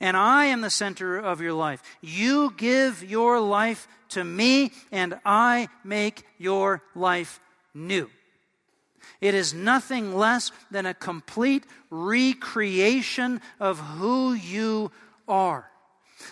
And 0.00 0.16
I 0.16 0.46
am 0.46 0.62
the 0.62 0.70
center 0.70 1.18
of 1.18 1.40
your 1.40 1.52
life. 1.52 1.82
You 2.00 2.52
give 2.56 3.04
your 3.04 3.38
life 3.38 3.86
to 4.10 4.24
me, 4.24 4.72
and 4.90 5.18
I 5.24 5.68
make 5.84 6.24
your 6.38 6.82
life 6.94 7.38
new. 7.74 8.10
It 9.20 9.34
is 9.34 9.54
nothing 9.54 10.14
less 10.14 10.50
than 10.70 10.86
a 10.86 10.94
complete 10.94 11.64
recreation 11.90 13.40
of 13.60 13.78
who 13.78 14.32
you 14.32 14.90
are. 15.28 15.70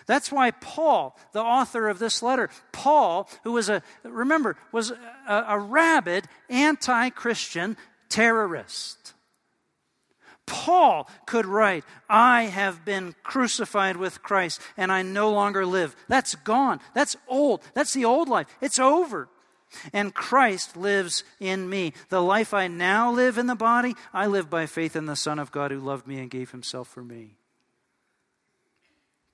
That's 0.07 0.33
why 0.33 0.51
Paul, 0.51 1.17
the 1.33 1.43
author 1.43 1.89
of 1.89 1.99
this 1.99 2.23
letter, 2.23 2.51
Paul, 2.73 3.29
who 3.45 3.53
was 3.53 3.69
a, 3.69 3.83
remember, 4.03 4.57
was 4.73 4.93
a, 5.29 5.45
a 5.49 5.59
rabid 5.59 6.27
anti 6.49 7.11
Christian 7.11 7.77
terrorist. 8.09 9.15
Paul 10.47 11.09
could 11.27 11.47
write, 11.47 11.85
I 12.09 12.45
have 12.45 12.85
been 12.85 13.15
crucified 13.23 13.97
with 13.97 14.23
Christ 14.23 14.61
and 14.77 14.91
I 14.91 15.03
no 15.03 15.31
longer 15.31 15.65
live. 15.65 15.97
That's 16.09 16.35
gone. 16.35 16.81
That's 16.95 17.17
old. 17.29 17.63
That's 17.75 17.95
the 17.95 18.05
old 18.05 18.29
life. 18.29 18.47
It's 18.61 18.79
over. 18.79 19.29
And 19.93 20.15
Christ 20.15 20.77
lives 20.77 21.25
in 21.41 21.71
me. 21.71 21.95
The 22.11 22.21
life 22.21 22.53
I 22.53 22.69
now 22.69 23.11
live 23.11 23.39
in 23.39 23.47
the 23.47 23.55
body, 23.55 23.95
I 24.13 24.27
live 24.27 24.51
by 24.51 24.67
faith 24.67 24.95
in 24.97 25.07
the 25.07 25.17
Son 25.17 25.39
of 25.39 25.53
God 25.53 25.71
who 25.71 25.81
loved 25.81 26.07
me 26.07 26.19
and 26.19 26.31
gave 26.31 26.51
himself 26.51 26.89
for 26.89 27.03
me 27.03 27.37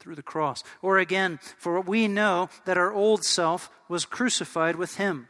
through 0.01 0.15
the 0.15 0.23
cross. 0.23 0.63
Or 0.83 0.99
again, 0.99 1.39
for 1.57 1.81
we 1.81 2.09
know 2.09 2.49
that 2.65 2.79
our 2.79 2.93
old 2.93 3.25
self 3.25 3.71
was 3.89 4.05
crucified 4.05 4.77
with 4.77 4.97
him. 4.97 5.29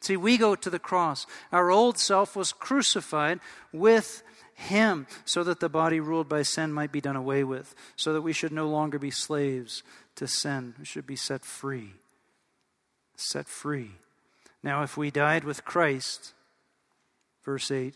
See, 0.00 0.16
we 0.16 0.38
go 0.38 0.54
to 0.54 0.70
the 0.70 0.78
cross. 0.78 1.26
Our 1.52 1.70
old 1.70 1.98
self 1.98 2.34
was 2.34 2.52
crucified 2.52 3.40
with 3.72 4.22
him 4.54 5.06
so 5.24 5.44
that 5.44 5.60
the 5.60 5.68
body 5.68 6.00
ruled 6.00 6.28
by 6.28 6.42
sin 6.42 6.72
might 6.72 6.92
be 6.92 7.00
done 7.00 7.16
away 7.16 7.44
with, 7.44 7.74
so 7.96 8.12
that 8.12 8.22
we 8.22 8.32
should 8.32 8.52
no 8.52 8.68
longer 8.68 8.98
be 8.98 9.10
slaves 9.10 9.82
to 10.16 10.26
sin. 10.26 10.74
We 10.78 10.84
should 10.84 11.06
be 11.06 11.16
set 11.16 11.44
free. 11.44 11.94
Set 13.16 13.46
free. 13.46 13.92
Now, 14.62 14.82
if 14.82 14.96
we 14.96 15.10
died 15.10 15.44
with 15.44 15.64
Christ, 15.64 16.32
verse 17.44 17.70
8, 17.70 17.94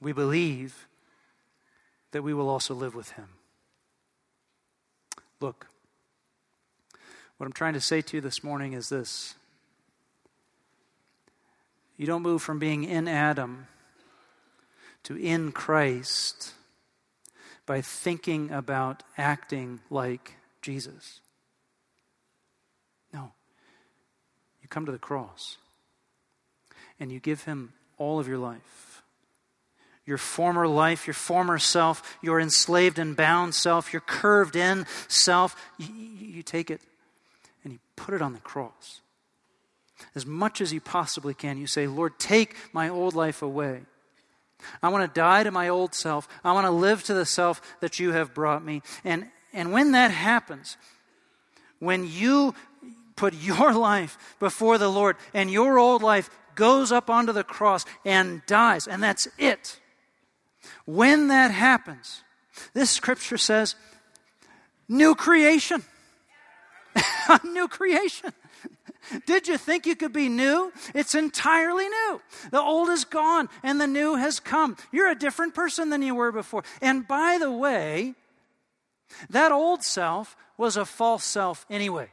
we 0.00 0.12
believe 0.12 0.86
that 2.12 2.22
we 2.22 2.34
will 2.34 2.48
also 2.48 2.74
live 2.74 2.94
with 2.94 3.12
him. 3.12 3.28
Look, 5.40 5.68
what 7.36 7.46
I'm 7.46 7.52
trying 7.52 7.74
to 7.74 7.80
say 7.80 8.02
to 8.02 8.16
you 8.16 8.20
this 8.20 8.42
morning 8.42 8.72
is 8.72 8.88
this 8.88 9.34
you 11.96 12.06
don't 12.06 12.22
move 12.22 12.42
from 12.42 12.58
being 12.58 12.84
in 12.84 13.08
Adam 13.08 13.66
to 15.04 15.16
in 15.16 15.52
Christ 15.52 16.54
by 17.66 17.80
thinking 17.80 18.50
about 18.50 19.02
acting 19.16 19.80
like 19.90 20.34
Jesus. 20.62 21.20
No. 23.12 23.32
You 24.62 24.68
come 24.68 24.86
to 24.86 24.92
the 24.92 24.98
cross 24.98 25.56
and 26.98 27.12
you 27.12 27.20
give 27.20 27.44
him 27.44 27.72
all 27.98 28.18
of 28.18 28.28
your 28.28 28.38
life. 28.38 28.87
Your 30.08 30.18
former 30.18 30.66
life, 30.66 31.06
your 31.06 31.14
former 31.14 31.58
self, 31.58 32.18
your 32.22 32.40
enslaved 32.40 32.98
and 32.98 33.14
bound 33.14 33.54
self, 33.54 33.92
your 33.92 34.00
curved 34.00 34.56
in 34.56 34.86
self, 35.06 35.54
you, 35.76 35.86
you 35.92 36.42
take 36.42 36.70
it 36.70 36.80
and 37.62 37.74
you 37.74 37.78
put 37.94 38.14
it 38.14 38.22
on 38.22 38.32
the 38.32 38.40
cross 38.40 39.02
as 40.14 40.26
much 40.26 40.60
as 40.60 40.72
you 40.72 40.80
possibly 40.80 41.34
can, 41.34 41.58
you 41.58 41.66
say, 41.66 41.86
Lord, 41.86 42.18
take 42.18 42.56
my 42.72 42.88
old 42.88 43.14
life 43.14 43.42
away. 43.42 43.82
I 44.82 44.88
want 44.88 45.12
to 45.12 45.20
die 45.20 45.44
to 45.44 45.50
my 45.50 45.68
old 45.68 45.94
self. 45.94 46.28
I 46.42 46.52
want 46.52 46.66
to 46.66 46.70
live 46.70 47.04
to 47.04 47.14
the 47.14 47.26
self 47.26 47.60
that 47.80 47.98
you 47.98 48.12
have 48.12 48.34
brought 48.34 48.64
me. 48.64 48.82
And, 49.04 49.26
and 49.52 49.72
when 49.72 49.92
that 49.92 50.10
happens, 50.10 50.76
when 51.78 52.06
you 52.06 52.54
put 53.16 53.34
your 53.34 53.72
life 53.78 54.18
before 54.40 54.78
the 54.78 54.88
Lord 54.88 55.16
and 55.32 55.50
your 55.50 55.78
old 55.78 56.02
life 56.02 56.30
goes 56.54 56.90
up 56.90 57.08
onto 57.08 57.32
the 57.32 57.44
cross 57.44 57.84
and 58.04 58.42
dies, 58.46 58.88
and 58.88 59.02
that's 59.02 59.28
it. 59.38 59.78
When 60.88 61.28
that 61.28 61.50
happens, 61.50 62.24
this 62.72 62.90
scripture 62.90 63.36
says, 63.36 63.74
new 64.88 65.14
creation. 65.14 65.82
new 67.44 67.68
creation. 67.68 68.32
Did 69.26 69.48
you 69.48 69.58
think 69.58 69.84
you 69.84 69.94
could 69.94 70.14
be 70.14 70.30
new? 70.30 70.72
It's 70.94 71.14
entirely 71.14 71.86
new. 71.86 72.22
The 72.50 72.62
old 72.62 72.88
is 72.88 73.04
gone 73.04 73.50
and 73.62 73.78
the 73.78 73.86
new 73.86 74.14
has 74.14 74.40
come. 74.40 74.78
You're 74.90 75.10
a 75.10 75.14
different 75.14 75.54
person 75.54 75.90
than 75.90 76.00
you 76.00 76.14
were 76.14 76.32
before. 76.32 76.64
And 76.80 77.06
by 77.06 77.36
the 77.38 77.52
way, 77.52 78.14
that 79.28 79.52
old 79.52 79.84
self 79.84 80.38
was 80.56 80.78
a 80.78 80.86
false 80.86 81.22
self 81.22 81.66
anyway. 81.68 82.08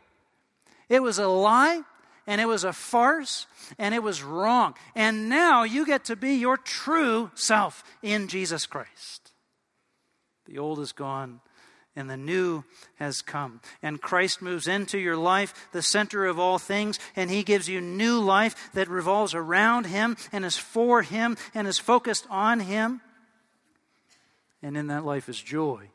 It 0.90 1.02
was 1.02 1.18
a 1.18 1.28
lie 1.28 1.84
and 2.28 2.42
it 2.42 2.48
was 2.48 2.64
a 2.64 2.74
farce 2.74 3.48
and 3.78 3.94
it 3.94 4.04
was 4.04 4.24
wrong. 4.24 4.76
And 4.96 5.30
now 5.30 5.64
you 5.64 5.86
get 5.86 6.06
to 6.06 6.16
be 6.16 6.36
your 6.36 6.58
true 6.58 7.32
self 7.36 7.84
in 8.02 8.28
Jesus 8.28 8.66
Christ. 8.66 9.32
The 10.46 10.58
old 10.58 10.80
is 10.80 10.92
gone 10.92 11.42
and 11.96 12.10
the 12.10 12.18
new 12.18 12.64
has 12.96 13.22
come. 13.22 13.62
And 13.82 14.02
Christ 14.02 14.42
moves 14.42 14.68
into 14.68 14.98
your 14.98 15.16
life, 15.16 15.70
the 15.72 15.82
center 15.82 16.26
of 16.26 16.40
all 16.40 16.60
things, 16.60 17.00
and 17.16 17.32
He 17.32 17.44
gives 17.44 17.70
you 17.70 17.80
new 17.80 18.20
life 18.20 18.72
that 18.74 18.90
revolves 18.90 19.34
around 19.34 19.86
Him 19.86 20.18
and 20.32 20.44
is 20.44 20.58
for 20.58 21.02
Him 21.02 21.38
and 21.54 21.68
is 21.68 21.80
focused 21.80 22.28
on 22.30 22.60
Him. 22.60 23.02
And 24.62 24.76
in 24.76 24.88
that 24.88 25.06
life 25.06 25.30
is 25.30 25.40
joy, 25.40 25.90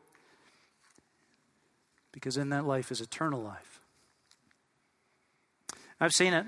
because 2.11 2.37
in 2.37 2.49
that 2.49 2.65
life 2.65 2.91
is 2.91 3.01
eternal 3.01 3.41
life. 3.41 3.70
I've 6.03 6.13
seen 6.13 6.33
it. 6.33 6.47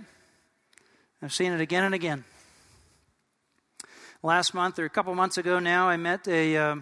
I've 1.22 1.32
seen 1.32 1.52
it 1.54 1.62
again 1.62 1.84
and 1.84 1.94
again. 1.94 2.24
Last 4.24 4.56
month, 4.56 4.80
or 4.80 4.86
a 4.86 4.90
couple 4.90 5.14
months 5.14 5.38
ago 5.38 5.60
now, 5.60 5.88
I 5.88 5.96
met 5.96 6.28
a. 6.28 6.58
Uh, 6.58 6.76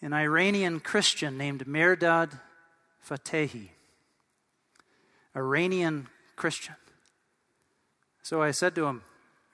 an 0.00 0.12
Iranian 0.12 0.80
Christian 0.80 1.38
named 1.38 1.64
Mehrdad 1.66 2.38
Fatehi. 3.08 3.70
Iranian 5.34 6.08
Christian. 6.36 6.74
So 8.22 8.42
I 8.42 8.50
said 8.50 8.74
to 8.74 8.84
him, 8.84 9.02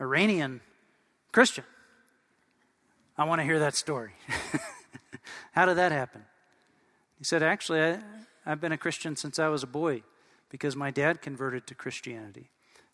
Iranian 0.01 0.61
Christian. 1.31 1.65
I 3.17 3.25
want 3.25 3.41
to 3.41 3.45
hear 3.45 3.61
that 3.61 3.77
story. 3.77 4.11
How 5.53 5.67
did 5.67 5.77
that 5.77 5.93
happen? 5.93 6.25
He 7.17 7.25
said, 7.25 7.45
Actually, 7.45 7.81
I, 7.83 7.99
I've 8.45 8.61
been 8.61 8.73
a 8.73 8.79
Christian 8.79 9.15
since 9.15 9.39
I 9.39 9.49
was 9.49 9.63
a 9.63 9.69
boy 9.69 10.03
because 10.51 10.77
my 10.77 10.91
dad 10.91 11.23
converted 11.23 11.67
to 11.69 11.75
Christianity. 11.75 12.51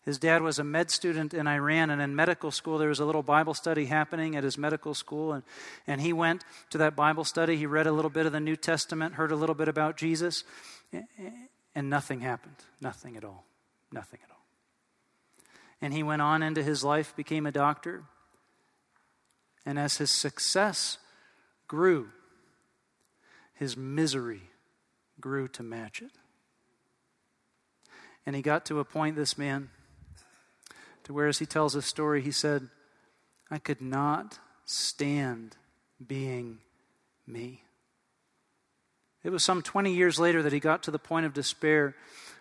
His 0.07 0.17
dad 0.17 0.41
was 0.41 0.57
a 0.57 0.63
med 0.63 0.89
student 0.89 1.33
in 1.33 1.47
Iran, 1.47 1.89
and 1.89 2.01
in 2.01 2.15
medical 2.15 2.49
school, 2.49 2.77
there 2.77 2.87
was 2.87 3.01
a 3.01 3.05
little 3.05 3.23
Bible 3.23 3.53
study 3.53 3.87
happening 3.87 4.37
at 4.37 4.43
his 4.45 4.57
medical 4.57 4.93
school. 4.93 5.33
And, 5.33 5.43
and 5.85 5.99
he 5.99 6.13
went 6.13 6.45
to 6.69 6.77
that 6.77 6.95
Bible 6.95 7.25
study. 7.25 7.57
He 7.57 7.65
read 7.65 7.87
a 7.87 7.91
little 7.91 8.09
bit 8.09 8.25
of 8.25 8.31
the 8.31 8.39
New 8.39 8.55
Testament, 8.55 9.15
heard 9.15 9.33
a 9.33 9.35
little 9.35 9.53
bit 9.53 9.67
about 9.67 9.97
Jesus, 9.97 10.45
and 11.75 11.89
nothing 11.89 12.21
happened. 12.21 12.55
Nothing 12.79 13.17
at 13.17 13.25
all. 13.25 13.43
Nothing 13.91 14.19
at 14.23 14.31
all. 14.31 14.45
And 15.81 15.93
he 15.93 16.03
went 16.03 16.21
on 16.21 16.41
into 16.41 16.63
his 16.63 16.85
life, 16.85 17.13
became 17.17 17.45
a 17.45 17.51
doctor. 17.51 18.03
And 19.65 19.77
as 19.77 19.97
his 19.97 20.17
success 20.17 20.99
grew, 21.67 22.07
his 23.55 23.75
misery 23.75 24.43
grew 25.19 25.49
to 25.49 25.63
match 25.63 26.01
it. 26.01 26.11
And 28.27 28.35
he 28.35 28.41
got 28.41 28.65
to 28.65 28.81
a 28.81 28.83
point, 28.83 29.15
this 29.15 29.37
man, 29.37 29.69
to 31.05 31.13
where, 31.13 31.27
as 31.27 31.39
he 31.39 31.45
tells 31.45 31.75
a 31.75 31.81
story, 31.81 32.21
he 32.21 32.31
said, 32.31 32.67
I 33.49 33.57
could 33.57 33.81
not 33.81 34.39
stand 34.65 35.55
being 36.05 36.57
me. 37.25 37.63
It 39.23 39.29
was 39.29 39.45
some 39.45 39.61
20 39.61 39.93
years 39.93 40.19
later 40.19 40.43
that 40.43 40.51
he 40.51 40.59
got 40.59 40.83
to 40.83 40.91
the 40.91 40.99
point 40.99 41.25
of 41.25 41.33
despair 41.33 41.95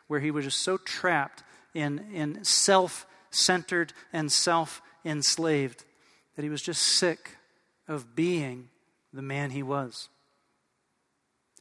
where 0.08 0.18
he 0.18 0.32
was 0.32 0.46
just 0.46 0.60
so 0.62 0.76
trapped 0.76 1.44
in, 1.72 2.04
in 2.12 2.42
self 2.44 3.06
centered 3.30 3.92
and 4.12 4.32
self 4.32 4.82
enslaved 5.04 5.84
that 6.34 6.42
he 6.42 6.48
was 6.48 6.62
just 6.62 6.82
sick 6.82 7.36
of 7.86 8.16
being 8.16 8.70
the 9.12 9.22
man 9.22 9.50
he 9.50 9.62
was. 9.62 10.08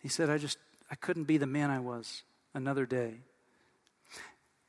He 0.02 0.10
said, 0.10 0.32
I 0.32 0.40
just, 0.40 0.58
I 0.90 0.96
couldn't 0.96 1.26
be 1.26 1.38
the 1.38 1.46
man 1.46 1.70
I 1.70 1.80
was 1.80 2.24
another 2.56 2.88
day. 2.88 3.20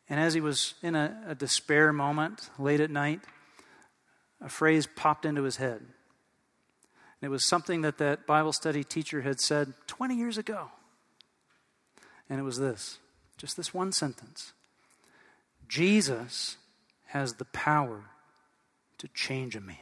And 0.08 0.20
as 0.20 0.34
he 0.34 0.40
was 0.40 0.74
in 0.82 0.94
a, 0.94 1.18
a 1.28 1.34
despair 1.34 1.92
moment 1.92 2.50
late 2.58 2.80
at 2.80 2.90
night, 2.90 3.20
a 4.40 4.48
phrase 4.48 4.86
popped 4.86 5.24
into 5.24 5.42
his 5.42 5.56
head. 5.56 5.80
And 5.80 7.22
it 7.22 7.28
was 7.28 7.48
something 7.48 7.82
that 7.82 7.98
that 7.98 8.26
Bible 8.26 8.52
study 8.52 8.84
teacher 8.84 9.22
had 9.22 9.40
said 9.40 9.72
20 9.86 10.14
years 10.14 10.38
ago. 10.38 10.70
And 12.28 12.38
it 12.38 12.42
was 12.42 12.58
this 12.58 12.98
just 13.36 13.56
this 13.56 13.74
one 13.74 13.92
sentence 13.92 14.52
Jesus 15.68 16.56
has 17.06 17.34
the 17.34 17.44
power 17.46 18.04
to 18.98 19.08
change 19.08 19.56
a 19.56 19.60
man. 19.60 19.76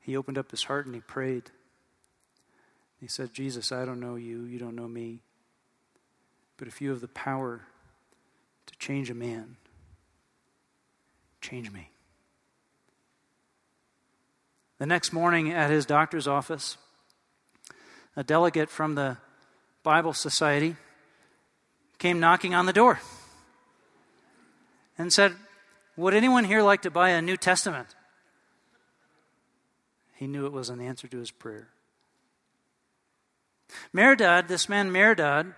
He 0.00 0.16
opened 0.16 0.38
up 0.38 0.50
his 0.50 0.64
heart 0.64 0.86
and 0.86 0.94
he 0.94 1.00
prayed. 1.00 1.50
He 3.00 3.08
said, 3.08 3.34
Jesus, 3.34 3.72
I 3.72 3.84
don't 3.84 4.00
know 4.00 4.14
you, 4.14 4.44
you 4.44 4.58
don't 4.58 4.76
know 4.76 4.88
me. 4.88 5.20
But 6.56 6.68
if 6.68 6.80
you 6.80 6.90
have 6.90 7.00
the 7.00 7.08
power 7.08 7.62
to 8.66 8.78
change 8.78 9.10
a 9.10 9.14
man, 9.14 9.56
change 11.40 11.70
me. 11.70 11.90
The 14.78 14.86
next 14.86 15.12
morning 15.12 15.50
at 15.50 15.70
his 15.70 15.86
doctor's 15.86 16.26
office, 16.26 16.76
a 18.14 18.24
delegate 18.24 18.70
from 18.70 18.94
the 18.94 19.18
Bible 19.82 20.12
Society 20.12 20.76
came 21.98 22.20
knocking 22.20 22.54
on 22.54 22.66
the 22.66 22.72
door 22.72 23.00
and 24.98 25.12
said, 25.12 25.34
Would 25.96 26.14
anyone 26.14 26.44
here 26.44 26.62
like 26.62 26.82
to 26.82 26.90
buy 26.90 27.10
a 27.10 27.22
New 27.22 27.36
Testament? 27.36 27.94
He 30.14 30.26
knew 30.26 30.46
it 30.46 30.52
was 30.52 30.70
an 30.70 30.80
answer 30.80 31.08
to 31.08 31.18
his 31.18 31.30
prayer. 31.30 31.68
Mehrdad, 33.94 34.48
this 34.48 34.68
man 34.68 34.90
Mehrdad, 34.90 35.54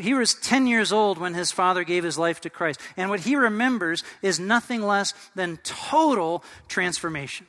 he 0.00 0.14
was 0.14 0.34
10 0.34 0.66
years 0.66 0.92
old 0.92 1.18
when 1.18 1.34
his 1.34 1.52
father 1.52 1.84
gave 1.84 2.02
his 2.02 2.18
life 2.18 2.40
to 2.40 2.50
Christ. 2.50 2.80
And 2.96 3.08
what 3.08 3.20
he 3.20 3.36
remembers 3.36 4.02
is 4.20 4.40
nothing 4.40 4.82
less 4.82 5.14
than 5.34 5.58
total 5.58 6.42
transformation. 6.68 7.46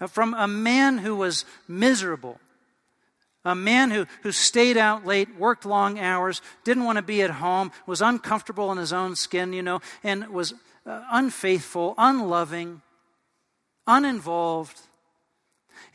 Uh, 0.00 0.06
from 0.06 0.34
a 0.34 0.48
man 0.48 0.98
who 0.98 1.14
was 1.14 1.44
miserable, 1.68 2.40
a 3.44 3.54
man 3.54 3.90
who, 3.92 4.06
who 4.22 4.32
stayed 4.32 4.76
out 4.76 5.06
late, 5.06 5.38
worked 5.38 5.64
long 5.64 6.00
hours, 6.00 6.42
didn't 6.64 6.84
want 6.84 6.96
to 6.96 7.02
be 7.02 7.22
at 7.22 7.30
home, 7.30 7.70
was 7.86 8.02
uncomfortable 8.02 8.72
in 8.72 8.78
his 8.78 8.92
own 8.92 9.14
skin, 9.14 9.52
you 9.52 9.62
know, 9.62 9.80
and 10.02 10.28
was 10.28 10.52
uh, 10.84 11.02
unfaithful, 11.12 11.94
unloving, 11.96 12.82
uninvolved. 13.86 14.80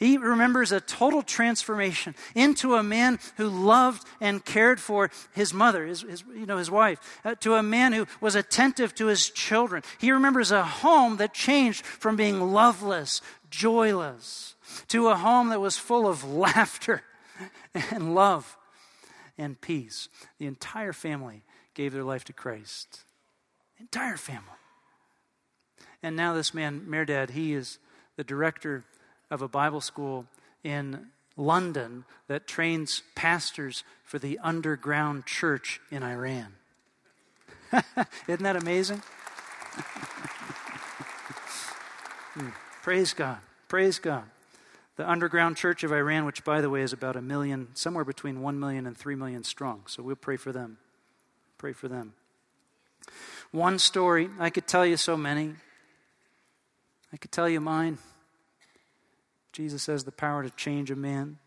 He 0.01 0.17
remembers 0.17 0.71
a 0.71 0.81
total 0.81 1.21
transformation 1.21 2.15
into 2.33 2.73
a 2.73 2.81
man 2.81 3.19
who 3.37 3.47
loved 3.47 4.03
and 4.19 4.43
cared 4.43 4.79
for 4.79 5.11
his 5.31 5.53
mother, 5.53 5.85
his, 5.85 6.01
his 6.01 6.23
you 6.33 6.47
know, 6.47 6.57
his 6.57 6.71
wife, 6.71 7.19
uh, 7.23 7.35
to 7.41 7.53
a 7.53 7.61
man 7.61 7.93
who 7.93 8.07
was 8.19 8.33
attentive 8.33 8.95
to 8.95 9.05
his 9.05 9.29
children. 9.29 9.83
He 9.99 10.11
remembers 10.11 10.51
a 10.51 10.63
home 10.63 11.17
that 11.17 11.35
changed 11.35 11.85
from 11.85 12.15
being 12.15 12.41
loveless, 12.51 13.21
joyless, 13.51 14.55
to 14.87 15.09
a 15.09 15.15
home 15.15 15.49
that 15.49 15.61
was 15.61 15.77
full 15.77 16.07
of 16.07 16.23
laughter 16.27 17.03
and 17.75 18.15
love 18.15 18.57
and 19.37 19.61
peace. 19.61 20.09
The 20.39 20.47
entire 20.47 20.93
family 20.93 21.43
gave 21.75 21.93
their 21.93 22.03
life 22.03 22.23
to 22.23 22.33
Christ. 22.33 23.01
The 23.77 23.83
entire 23.83 24.17
family. 24.17 24.47
And 26.01 26.15
now, 26.15 26.33
this 26.33 26.55
man, 26.55 26.87
Mehrdad, 26.89 27.29
he 27.29 27.53
is 27.53 27.77
the 28.17 28.23
director 28.23 28.83
of 29.31 29.41
a 29.41 29.47
Bible 29.47 29.81
school 29.81 30.27
in 30.63 31.07
London 31.35 32.05
that 32.27 32.45
trains 32.45 33.01
pastors 33.15 33.83
for 34.03 34.19
the 34.19 34.37
underground 34.43 35.25
church 35.25 35.81
in 35.89 36.03
Iran. 36.03 36.53
Isn't 38.27 38.43
that 38.43 38.57
amazing? 38.57 38.97
hmm. 42.35 42.49
Praise 42.83 43.13
God. 43.13 43.39
Praise 43.67 43.97
God 43.97 44.25
the 45.01 45.09
underground 45.09 45.57
church 45.57 45.83
of 45.83 45.91
Iran, 45.91 46.25
which, 46.25 46.43
by 46.43 46.61
the 46.61 46.69
way, 46.69 46.83
is 46.83 46.93
about 46.93 47.15
a 47.15 47.21
million, 47.23 47.69
somewhere 47.73 48.05
between 48.05 48.41
1 48.41 48.59
million 48.59 48.85
and 48.85 48.95
3 48.95 49.15
million 49.15 49.43
strong. 49.43 49.81
So 49.87 50.03
we'll 50.03 50.15
pray 50.15 50.37
for 50.37 50.51
them. 50.51 50.77
Pray 51.57 51.73
for 51.73 51.87
them. 51.87 52.13
One 53.51 53.79
story, 53.79 54.29
I 54.39 54.51
could 54.51 54.67
tell 54.67 54.85
you 54.85 54.97
so 54.97 55.17
many. 55.17 55.55
I 57.11 57.17
could 57.17 57.31
tell 57.31 57.49
you 57.49 57.59
mine. 57.59 57.97
Jesus 59.51 59.85
has 59.87 60.03
the 60.03 60.11
power 60.11 60.43
to 60.43 60.49
change 60.51 60.91
a 60.91 60.95
man. 60.95 61.37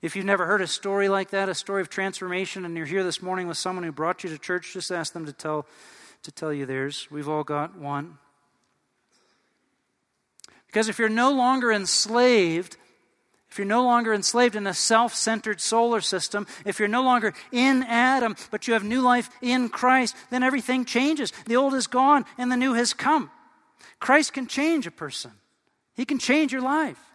If 0.00 0.14
you've 0.14 0.24
never 0.24 0.46
heard 0.46 0.60
a 0.60 0.66
story 0.66 1.08
like 1.08 1.30
that, 1.30 1.48
a 1.48 1.54
story 1.54 1.80
of 1.80 1.88
transformation, 1.88 2.64
and 2.64 2.76
you're 2.76 2.86
here 2.86 3.02
this 3.02 3.20
morning 3.20 3.48
with 3.48 3.56
someone 3.56 3.84
who 3.84 3.92
brought 3.92 4.22
you 4.22 4.30
to 4.30 4.38
church, 4.38 4.72
just 4.72 4.92
ask 4.92 5.12
them 5.12 5.26
to 5.26 5.32
tell, 5.32 5.66
to 6.22 6.30
tell 6.30 6.52
you 6.52 6.66
theirs. 6.66 7.08
We've 7.10 7.28
all 7.28 7.44
got 7.44 7.76
one. 7.76 8.18
Because 10.66 10.88
if 10.88 10.98
you're 10.98 11.08
no 11.08 11.32
longer 11.32 11.72
enslaved, 11.72 12.76
if 13.50 13.58
you're 13.58 13.66
no 13.66 13.82
longer 13.82 14.12
enslaved 14.12 14.54
in 14.54 14.66
a 14.66 14.74
self 14.74 15.14
centered 15.14 15.60
solar 15.60 16.00
system, 16.00 16.46
if 16.64 16.78
you're 16.78 16.86
no 16.86 17.02
longer 17.02 17.34
in 17.50 17.82
Adam, 17.84 18.36
but 18.50 18.68
you 18.68 18.74
have 18.74 18.84
new 18.84 19.00
life 19.00 19.30
in 19.42 19.68
Christ, 19.68 20.14
then 20.30 20.42
everything 20.42 20.84
changes. 20.84 21.32
The 21.46 21.56
old 21.56 21.74
is 21.74 21.86
gone 21.86 22.24
and 22.36 22.52
the 22.52 22.56
new 22.56 22.74
has 22.74 22.92
come. 22.92 23.30
Christ 23.98 24.32
can 24.32 24.46
change 24.46 24.86
a 24.86 24.92
person, 24.92 25.32
He 25.94 26.04
can 26.04 26.18
change 26.18 26.52
your 26.52 26.62
life. 26.62 27.07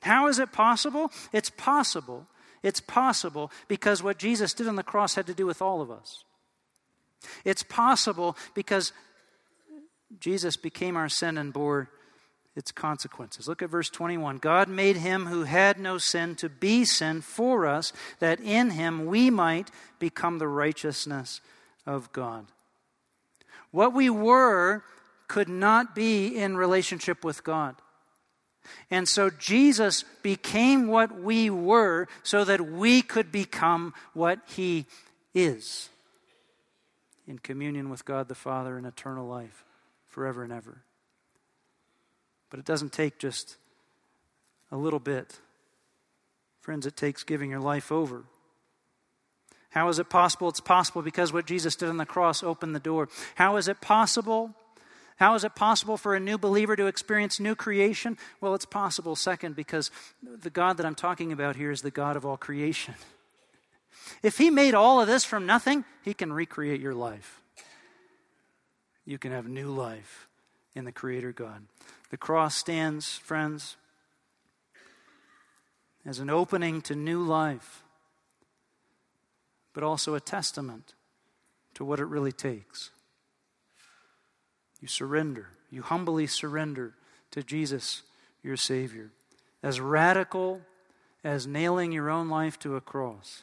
How 0.00 0.28
is 0.28 0.38
it 0.38 0.52
possible? 0.52 1.10
It's 1.32 1.50
possible. 1.50 2.26
It's 2.62 2.80
possible 2.80 3.50
because 3.68 4.02
what 4.02 4.18
Jesus 4.18 4.52
did 4.52 4.68
on 4.68 4.76
the 4.76 4.82
cross 4.82 5.14
had 5.14 5.26
to 5.26 5.34
do 5.34 5.46
with 5.46 5.62
all 5.62 5.80
of 5.80 5.90
us. 5.90 6.24
It's 7.44 7.62
possible 7.62 8.36
because 8.54 8.92
Jesus 10.18 10.56
became 10.56 10.96
our 10.96 11.08
sin 11.08 11.38
and 11.38 11.52
bore 11.52 11.90
its 12.56 12.72
consequences. 12.72 13.46
Look 13.46 13.62
at 13.62 13.70
verse 13.70 13.88
21. 13.88 14.38
God 14.38 14.68
made 14.68 14.96
him 14.96 15.26
who 15.26 15.44
had 15.44 15.78
no 15.78 15.98
sin 15.98 16.34
to 16.36 16.48
be 16.48 16.84
sin 16.84 17.20
for 17.20 17.66
us, 17.66 17.92
that 18.18 18.40
in 18.40 18.70
him 18.70 19.06
we 19.06 19.30
might 19.30 19.70
become 19.98 20.38
the 20.38 20.48
righteousness 20.48 21.40
of 21.86 22.12
God. 22.12 22.46
What 23.70 23.94
we 23.94 24.10
were 24.10 24.82
could 25.28 25.48
not 25.48 25.94
be 25.94 26.36
in 26.36 26.56
relationship 26.56 27.24
with 27.24 27.44
God. 27.44 27.76
And 28.90 29.08
so 29.08 29.30
Jesus 29.30 30.04
became 30.22 30.88
what 30.88 31.20
we 31.20 31.50
were 31.50 32.08
so 32.22 32.44
that 32.44 32.60
we 32.60 33.02
could 33.02 33.30
become 33.30 33.94
what 34.14 34.40
he 34.46 34.86
is 35.34 35.88
in 37.26 37.38
communion 37.38 37.90
with 37.90 38.04
God 38.04 38.28
the 38.28 38.34
Father 38.34 38.76
in 38.76 38.84
eternal 38.84 39.26
life 39.26 39.64
forever 40.08 40.42
and 40.42 40.52
ever. 40.52 40.82
But 42.50 42.58
it 42.58 42.66
doesn't 42.66 42.92
take 42.92 43.18
just 43.18 43.56
a 44.72 44.76
little 44.76 44.98
bit. 44.98 45.38
Friends, 46.60 46.86
it 46.86 46.96
takes 46.96 47.22
giving 47.22 47.50
your 47.50 47.60
life 47.60 47.92
over. 47.92 48.24
How 49.70 49.88
is 49.88 50.00
it 50.00 50.10
possible? 50.10 50.48
It's 50.48 50.60
possible 50.60 51.00
because 51.00 51.32
what 51.32 51.46
Jesus 51.46 51.76
did 51.76 51.88
on 51.88 51.96
the 51.96 52.04
cross 52.04 52.42
opened 52.42 52.74
the 52.74 52.80
door. 52.80 53.08
How 53.36 53.56
is 53.56 53.68
it 53.68 53.80
possible? 53.80 54.54
How 55.20 55.34
is 55.34 55.44
it 55.44 55.54
possible 55.54 55.98
for 55.98 56.14
a 56.14 56.20
new 56.20 56.38
believer 56.38 56.74
to 56.74 56.86
experience 56.86 57.38
new 57.38 57.54
creation? 57.54 58.16
Well, 58.40 58.54
it's 58.54 58.64
possible, 58.64 59.14
second, 59.14 59.54
because 59.54 59.90
the 60.22 60.48
God 60.48 60.78
that 60.78 60.86
I'm 60.86 60.94
talking 60.94 61.30
about 61.30 61.56
here 61.56 61.70
is 61.70 61.82
the 61.82 61.90
God 61.90 62.16
of 62.16 62.24
all 62.24 62.38
creation. 62.38 62.94
If 64.22 64.38
He 64.38 64.48
made 64.48 64.72
all 64.72 64.98
of 64.98 65.06
this 65.06 65.26
from 65.26 65.44
nothing, 65.44 65.84
He 66.02 66.14
can 66.14 66.32
recreate 66.32 66.80
your 66.80 66.94
life. 66.94 67.42
You 69.04 69.18
can 69.18 69.30
have 69.30 69.46
new 69.46 69.70
life 69.70 70.26
in 70.74 70.86
the 70.86 70.92
Creator 70.92 71.32
God. 71.32 71.66
The 72.08 72.16
cross 72.16 72.56
stands, 72.56 73.18
friends, 73.18 73.76
as 76.06 76.18
an 76.18 76.30
opening 76.30 76.80
to 76.82 76.96
new 76.96 77.22
life, 77.22 77.82
but 79.74 79.84
also 79.84 80.14
a 80.14 80.20
testament 80.20 80.94
to 81.74 81.84
what 81.84 82.00
it 82.00 82.06
really 82.06 82.32
takes. 82.32 82.90
You 84.80 84.88
surrender, 84.88 85.48
you 85.70 85.82
humbly 85.82 86.26
surrender 86.26 86.94
to 87.32 87.42
Jesus, 87.42 88.02
your 88.42 88.56
Savior. 88.56 89.10
As 89.62 89.80
radical 89.80 90.62
as 91.22 91.46
nailing 91.46 91.92
your 91.92 92.08
own 92.08 92.28
life 92.28 92.58
to 92.60 92.76
a 92.76 92.80
cross. 92.80 93.42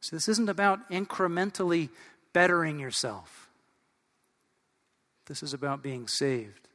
So, 0.00 0.16
this 0.16 0.28
isn't 0.28 0.48
about 0.48 0.90
incrementally 0.90 1.88
bettering 2.32 2.78
yourself. 2.78 3.48
This 5.26 5.42
is 5.42 5.54
about 5.54 5.82
being 5.82 6.08
saved. 6.08 6.68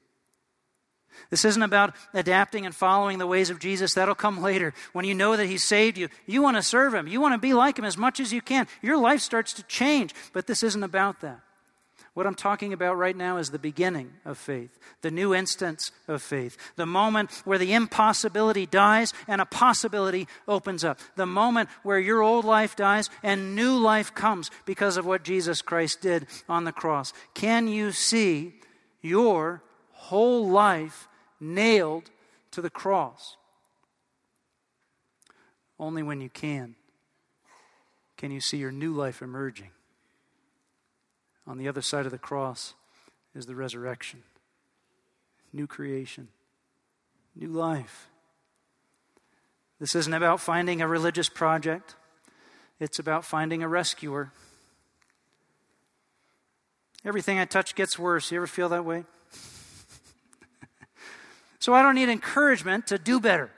This 1.29 1.45
isn't 1.45 1.61
about 1.61 1.93
adapting 2.13 2.65
and 2.65 2.73
following 2.73 3.17
the 3.17 3.27
ways 3.27 3.49
of 3.49 3.59
Jesus. 3.59 3.93
That'll 3.93 4.15
come 4.15 4.41
later. 4.41 4.73
When 4.93 5.05
you 5.05 5.13
know 5.13 5.35
that 5.35 5.47
He 5.47 5.57
saved 5.57 5.97
you, 5.97 6.07
you 6.25 6.41
want 6.41 6.57
to 6.57 6.63
serve 6.63 6.93
Him. 6.93 7.07
You 7.07 7.19
want 7.19 7.33
to 7.33 7.39
be 7.39 7.53
like 7.53 7.77
Him 7.77 7.85
as 7.85 7.97
much 7.97 8.19
as 8.19 8.31
you 8.31 8.41
can. 8.41 8.67
Your 8.81 8.97
life 8.97 9.21
starts 9.21 9.53
to 9.53 9.63
change, 9.63 10.15
but 10.33 10.47
this 10.47 10.63
isn't 10.63 10.83
about 10.83 11.21
that. 11.21 11.41
What 12.19 12.27
I'm 12.27 12.35
talking 12.35 12.73
about 12.73 12.97
right 12.97 13.15
now 13.15 13.37
is 13.37 13.49
the 13.49 13.57
beginning 13.57 14.11
of 14.25 14.37
faith, 14.37 14.77
the 15.03 15.09
new 15.09 15.33
instance 15.33 15.89
of 16.05 16.21
faith, 16.21 16.57
the 16.75 16.85
moment 16.85 17.31
where 17.45 17.57
the 17.57 17.71
impossibility 17.71 18.65
dies 18.65 19.13
and 19.25 19.39
a 19.39 19.45
possibility 19.45 20.27
opens 20.45 20.83
up, 20.83 20.99
the 21.15 21.25
moment 21.25 21.69
where 21.81 21.97
your 21.97 22.21
old 22.21 22.43
life 22.43 22.75
dies 22.75 23.09
and 23.23 23.55
new 23.55 23.77
life 23.77 24.13
comes 24.13 24.51
because 24.65 24.97
of 24.97 25.05
what 25.05 25.23
Jesus 25.23 25.61
Christ 25.61 26.01
did 26.01 26.27
on 26.49 26.65
the 26.65 26.73
cross. 26.73 27.13
Can 27.35 27.69
you 27.69 27.93
see 27.93 28.55
your 29.01 29.63
whole 29.93 30.45
life 30.45 31.07
nailed 31.39 32.11
to 32.51 32.61
the 32.61 32.69
cross? 32.69 33.37
Only 35.79 36.03
when 36.03 36.19
you 36.19 36.29
can 36.29 36.75
can 38.17 38.29
you 38.29 38.41
see 38.41 38.57
your 38.57 38.73
new 38.73 38.93
life 38.93 39.21
emerging. 39.21 39.69
On 41.49 41.57
the 41.57 41.67
other 41.67 41.81
side 41.81 42.05
of 42.05 42.11
the 42.11 42.19
cross 42.19 42.75
is 43.33 43.47
the 43.47 43.55
resurrection, 43.55 44.21
new 45.51 45.65
creation, 45.65 46.27
new 47.35 47.49
life. 47.49 48.07
This 49.79 49.95
isn't 49.95 50.13
about 50.13 50.39
finding 50.39 50.79
a 50.79 50.87
religious 50.87 51.27
project, 51.27 51.95
it's 52.79 52.99
about 52.99 53.25
finding 53.25 53.63
a 53.63 53.67
rescuer. 53.67 54.31
Everything 57.03 57.39
I 57.39 57.45
touch 57.45 57.73
gets 57.75 57.97
worse. 57.97 58.29
You 58.31 58.37
ever 58.37 58.47
feel 58.47 58.69
that 58.69 58.85
way? 58.85 59.05
so 61.59 61.73
I 61.73 61.81
don't 61.81 61.95
need 61.95 62.09
encouragement 62.09 62.87
to 62.87 62.99
do 62.99 63.19
better. 63.19 63.49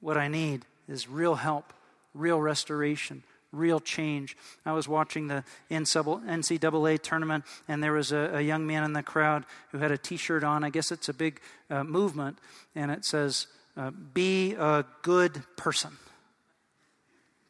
What 0.00 0.16
I 0.16 0.26
need 0.26 0.64
is 0.88 1.08
real 1.08 1.36
help, 1.36 1.72
real 2.14 2.40
restoration, 2.40 3.22
real 3.52 3.80
change. 3.80 4.36
I 4.64 4.72
was 4.72 4.88
watching 4.88 5.28
the 5.28 5.44
NCAA 5.70 7.02
tournament, 7.02 7.44
and 7.68 7.82
there 7.82 7.92
was 7.92 8.12
a, 8.12 8.30
a 8.34 8.40
young 8.40 8.66
man 8.66 8.84
in 8.84 8.92
the 8.92 9.02
crowd 9.02 9.44
who 9.72 9.78
had 9.78 9.90
a 9.90 9.98
t 9.98 10.16
shirt 10.16 10.44
on. 10.44 10.64
I 10.64 10.70
guess 10.70 10.90
it's 10.90 11.08
a 11.08 11.14
big 11.14 11.40
uh, 11.70 11.84
movement, 11.84 12.38
and 12.74 12.90
it 12.90 13.04
says, 13.04 13.46
uh, 13.76 13.90
Be 13.90 14.54
a 14.54 14.84
good 15.02 15.42
person. 15.56 15.92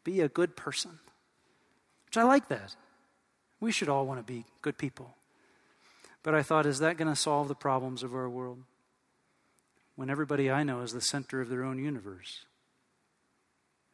Be 0.04 0.20
a 0.20 0.28
good 0.28 0.56
person. 0.56 0.98
Which 2.06 2.16
I 2.16 2.22
like 2.22 2.48
that. 2.48 2.74
We 3.60 3.72
should 3.72 3.88
all 3.88 4.06
want 4.06 4.24
to 4.24 4.32
be 4.32 4.44
good 4.62 4.78
people. 4.78 5.16
But 6.22 6.34
I 6.34 6.42
thought, 6.42 6.66
is 6.66 6.80
that 6.80 6.96
going 6.96 7.08
to 7.08 7.16
solve 7.16 7.48
the 7.48 7.54
problems 7.54 8.02
of 8.02 8.14
our 8.14 8.28
world? 8.28 8.58
When 9.94 10.10
everybody 10.10 10.50
I 10.50 10.62
know 10.62 10.82
is 10.82 10.92
the 10.92 11.00
center 11.00 11.40
of 11.40 11.48
their 11.48 11.64
own 11.64 11.78
universe. 11.78 12.44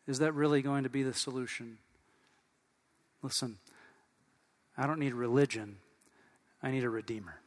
Is 0.07 0.19
that 0.19 0.33
really 0.33 0.63
going 0.63 0.83
to 0.83 0.91
be 0.91 1.03
the 1.03 1.15
solution? 1.15 1.79
Listen, 3.23 3.59
I 4.77 4.87
don't 4.87 4.99
need 4.99 5.15
religion, 5.15 5.77
I 6.63 6.71
need 6.71 6.85
a 6.85 6.91
redeemer. 6.91 7.41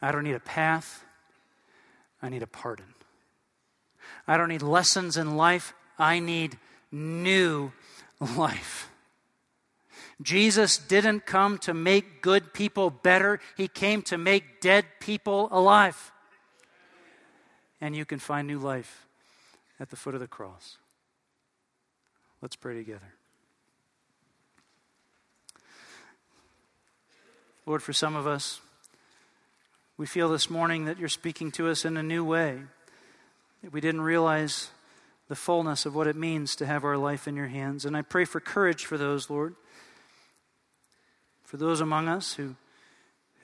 I 0.00 0.12
don't 0.12 0.24
need 0.24 0.34
a 0.34 0.40
path, 0.40 1.04
I 2.22 2.28
need 2.28 2.42
a 2.42 2.46
pardon. 2.46 2.94
I 4.26 4.36
don't 4.36 4.48
need 4.48 4.62
lessons 4.62 5.16
in 5.16 5.36
life, 5.36 5.74
I 5.98 6.18
need 6.18 6.58
new 6.92 7.72
life. 8.36 8.90
Jesus 10.22 10.78
didn't 10.78 11.26
come 11.26 11.58
to 11.58 11.74
make 11.74 12.22
good 12.22 12.52
people 12.52 12.90
better, 12.90 13.40
He 13.56 13.66
came 13.66 14.02
to 14.02 14.18
make 14.18 14.60
dead 14.60 14.86
people 15.00 15.48
alive. 15.50 16.12
And 17.80 17.96
you 17.96 18.04
can 18.04 18.18
find 18.18 18.46
new 18.46 18.58
life 18.58 19.06
at 19.80 19.90
the 19.90 19.96
foot 19.96 20.14
of 20.14 20.20
the 20.20 20.28
cross. 20.28 20.78
Let's 22.40 22.56
pray 22.56 22.74
together. 22.74 23.14
Lord, 27.66 27.82
for 27.82 27.94
some 27.94 28.14
of 28.14 28.26
us, 28.26 28.60
we 29.96 30.04
feel 30.04 30.28
this 30.28 30.50
morning 30.50 30.84
that 30.84 30.98
you're 30.98 31.08
speaking 31.08 31.50
to 31.52 31.68
us 31.68 31.86
in 31.86 31.96
a 31.96 32.02
new 32.02 32.22
way, 32.22 32.60
that 33.62 33.72
we 33.72 33.80
didn't 33.80 34.02
realize 34.02 34.68
the 35.28 35.34
fullness 35.34 35.86
of 35.86 35.94
what 35.94 36.06
it 36.06 36.14
means 36.14 36.54
to 36.56 36.66
have 36.66 36.84
our 36.84 36.98
life 36.98 37.26
in 37.26 37.34
your 37.34 37.46
hands. 37.46 37.86
And 37.86 37.96
I 37.96 38.02
pray 38.02 38.26
for 38.26 38.38
courage 38.38 38.84
for 38.84 38.98
those, 38.98 39.30
Lord, 39.30 39.54
for 41.42 41.56
those 41.56 41.80
among 41.80 42.06
us 42.06 42.34
who, 42.34 42.56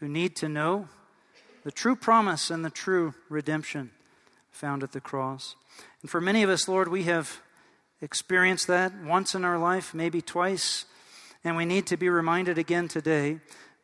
who 0.00 0.09
need 0.09 0.37
to 0.37 0.50
know 0.50 0.88
the 1.64 1.72
true 1.72 1.96
promise 1.96 2.50
and 2.50 2.62
the 2.62 2.68
true 2.68 3.14
redemption 3.30 3.90
found 4.50 4.83
at 4.83 4.92
the 4.92 5.00
cross. 5.00 5.56
And 6.02 6.11
for 6.11 6.20
many 6.20 6.42
of 6.42 6.50
us, 6.50 6.68
Lord, 6.68 6.88
we 6.88 7.04
have 7.04 7.40
experienced 8.02 8.66
that 8.66 8.92
once 9.02 9.35
in 9.35 9.46
our 9.46 9.59
life, 9.59 9.94
maybe 9.94 10.20
twice, 10.20 10.85
and 11.42 11.56
we 11.56 11.64
need 11.64 11.87
to 11.87 11.96
be 11.96 12.11
reminded 12.11 12.59
again 12.59 12.87
today 12.87 13.38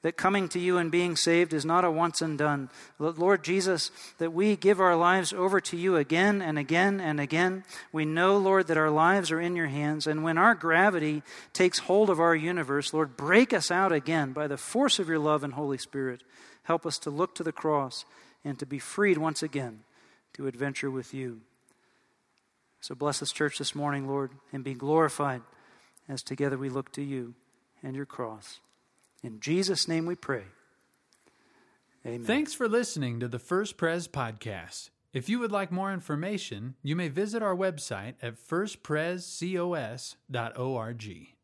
that 0.06 0.16
coming 0.16 0.48
to 0.48 0.60
you 0.60 0.78
and 0.78 0.92
being 0.92 1.16
saved 1.16 1.52
is 1.52 1.64
not 1.64 1.84
a 1.84 1.90
once 1.90 2.22
and 2.22 2.38
done. 2.38 2.70
Lord 3.00 3.42
Jesus, 3.42 3.90
that 4.18 4.32
we 4.32 4.54
give 4.54 4.78
our 4.78 4.94
lives 4.94 5.32
over 5.32 5.60
to 5.62 5.76
you 5.76 5.96
again 5.96 6.40
and 6.40 6.60
again 6.60 7.00
and 7.00 7.18
again. 7.18 7.64
We 7.90 8.04
know, 8.04 8.36
Lord, 8.36 8.68
that 8.68 8.76
our 8.76 8.88
lives 8.88 9.32
are 9.32 9.40
in 9.40 9.56
your 9.56 9.66
hands. 9.66 10.06
And 10.06 10.22
when 10.22 10.38
our 10.38 10.54
gravity 10.54 11.24
takes 11.52 11.80
hold 11.80 12.08
of 12.08 12.20
our 12.20 12.36
universe, 12.36 12.94
Lord, 12.94 13.16
break 13.16 13.52
us 13.52 13.72
out 13.72 13.90
again 13.90 14.32
by 14.32 14.46
the 14.46 14.56
force 14.56 15.00
of 15.00 15.08
your 15.08 15.18
love 15.18 15.42
and 15.42 15.54
Holy 15.54 15.76
Spirit. 15.76 16.22
Help 16.62 16.86
us 16.86 16.98
to 16.98 17.10
look 17.10 17.34
to 17.34 17.42
the 17.42 17.50
cross 17.50 18.04
and 18.44 18.60
to 18.60 18.64
be 18.64 18.78
freed 18.78 19.18
once 19.18 19.42
again 19.42 19.80
to 20.34 20.46
adventure 20.46 20.88
with 20.88 21.14
you. 21.14 21.40
So 22.80 22.94
bless 22.94 23.18
this 23.18 23.32
church 23.32 23.58
this 23.58 23.74
morning, 23.74 24.06
Lord, 24.06 24.30
and 24.52 24.62
be 24.62 24.74
glorified 24.74 25.42
as 26.08 26.22
together 26.22 26.56
we 26.56 26.68
look 26.68 26.92
to 26.92 27.02
you 27.02 27.34
and 27.82 27.96
your 27.96 28.06
cross. 28.06 28.60
In 29.26 29.40
Jesus' 29.40 29.88
name 29.88 30.06
we 30.06 30.14
pray. 30.14 30.44
Amen. 32.06 32.22
Thanks 32.22 32.54
for 32.54 32.68
listening 32.68 33.18
to 33.18 33.26
the 33.26 33.40
First 33.40 33.76
Pres 33.76 34.06
podcast. 34.06 34.90
If 35.12 35.28
you 35.28 35.40
would 35.40 35.50
like 35.50 35.72
more 35.72 35.92
information, 35.92 36.76
you 36.80 36.94
may 36.94 37.08
visit 37.08 37.42
our 37.42 37.56
website 37.56 38.14
at 38.22 38.36
firstprescos.org. 38.36 41.35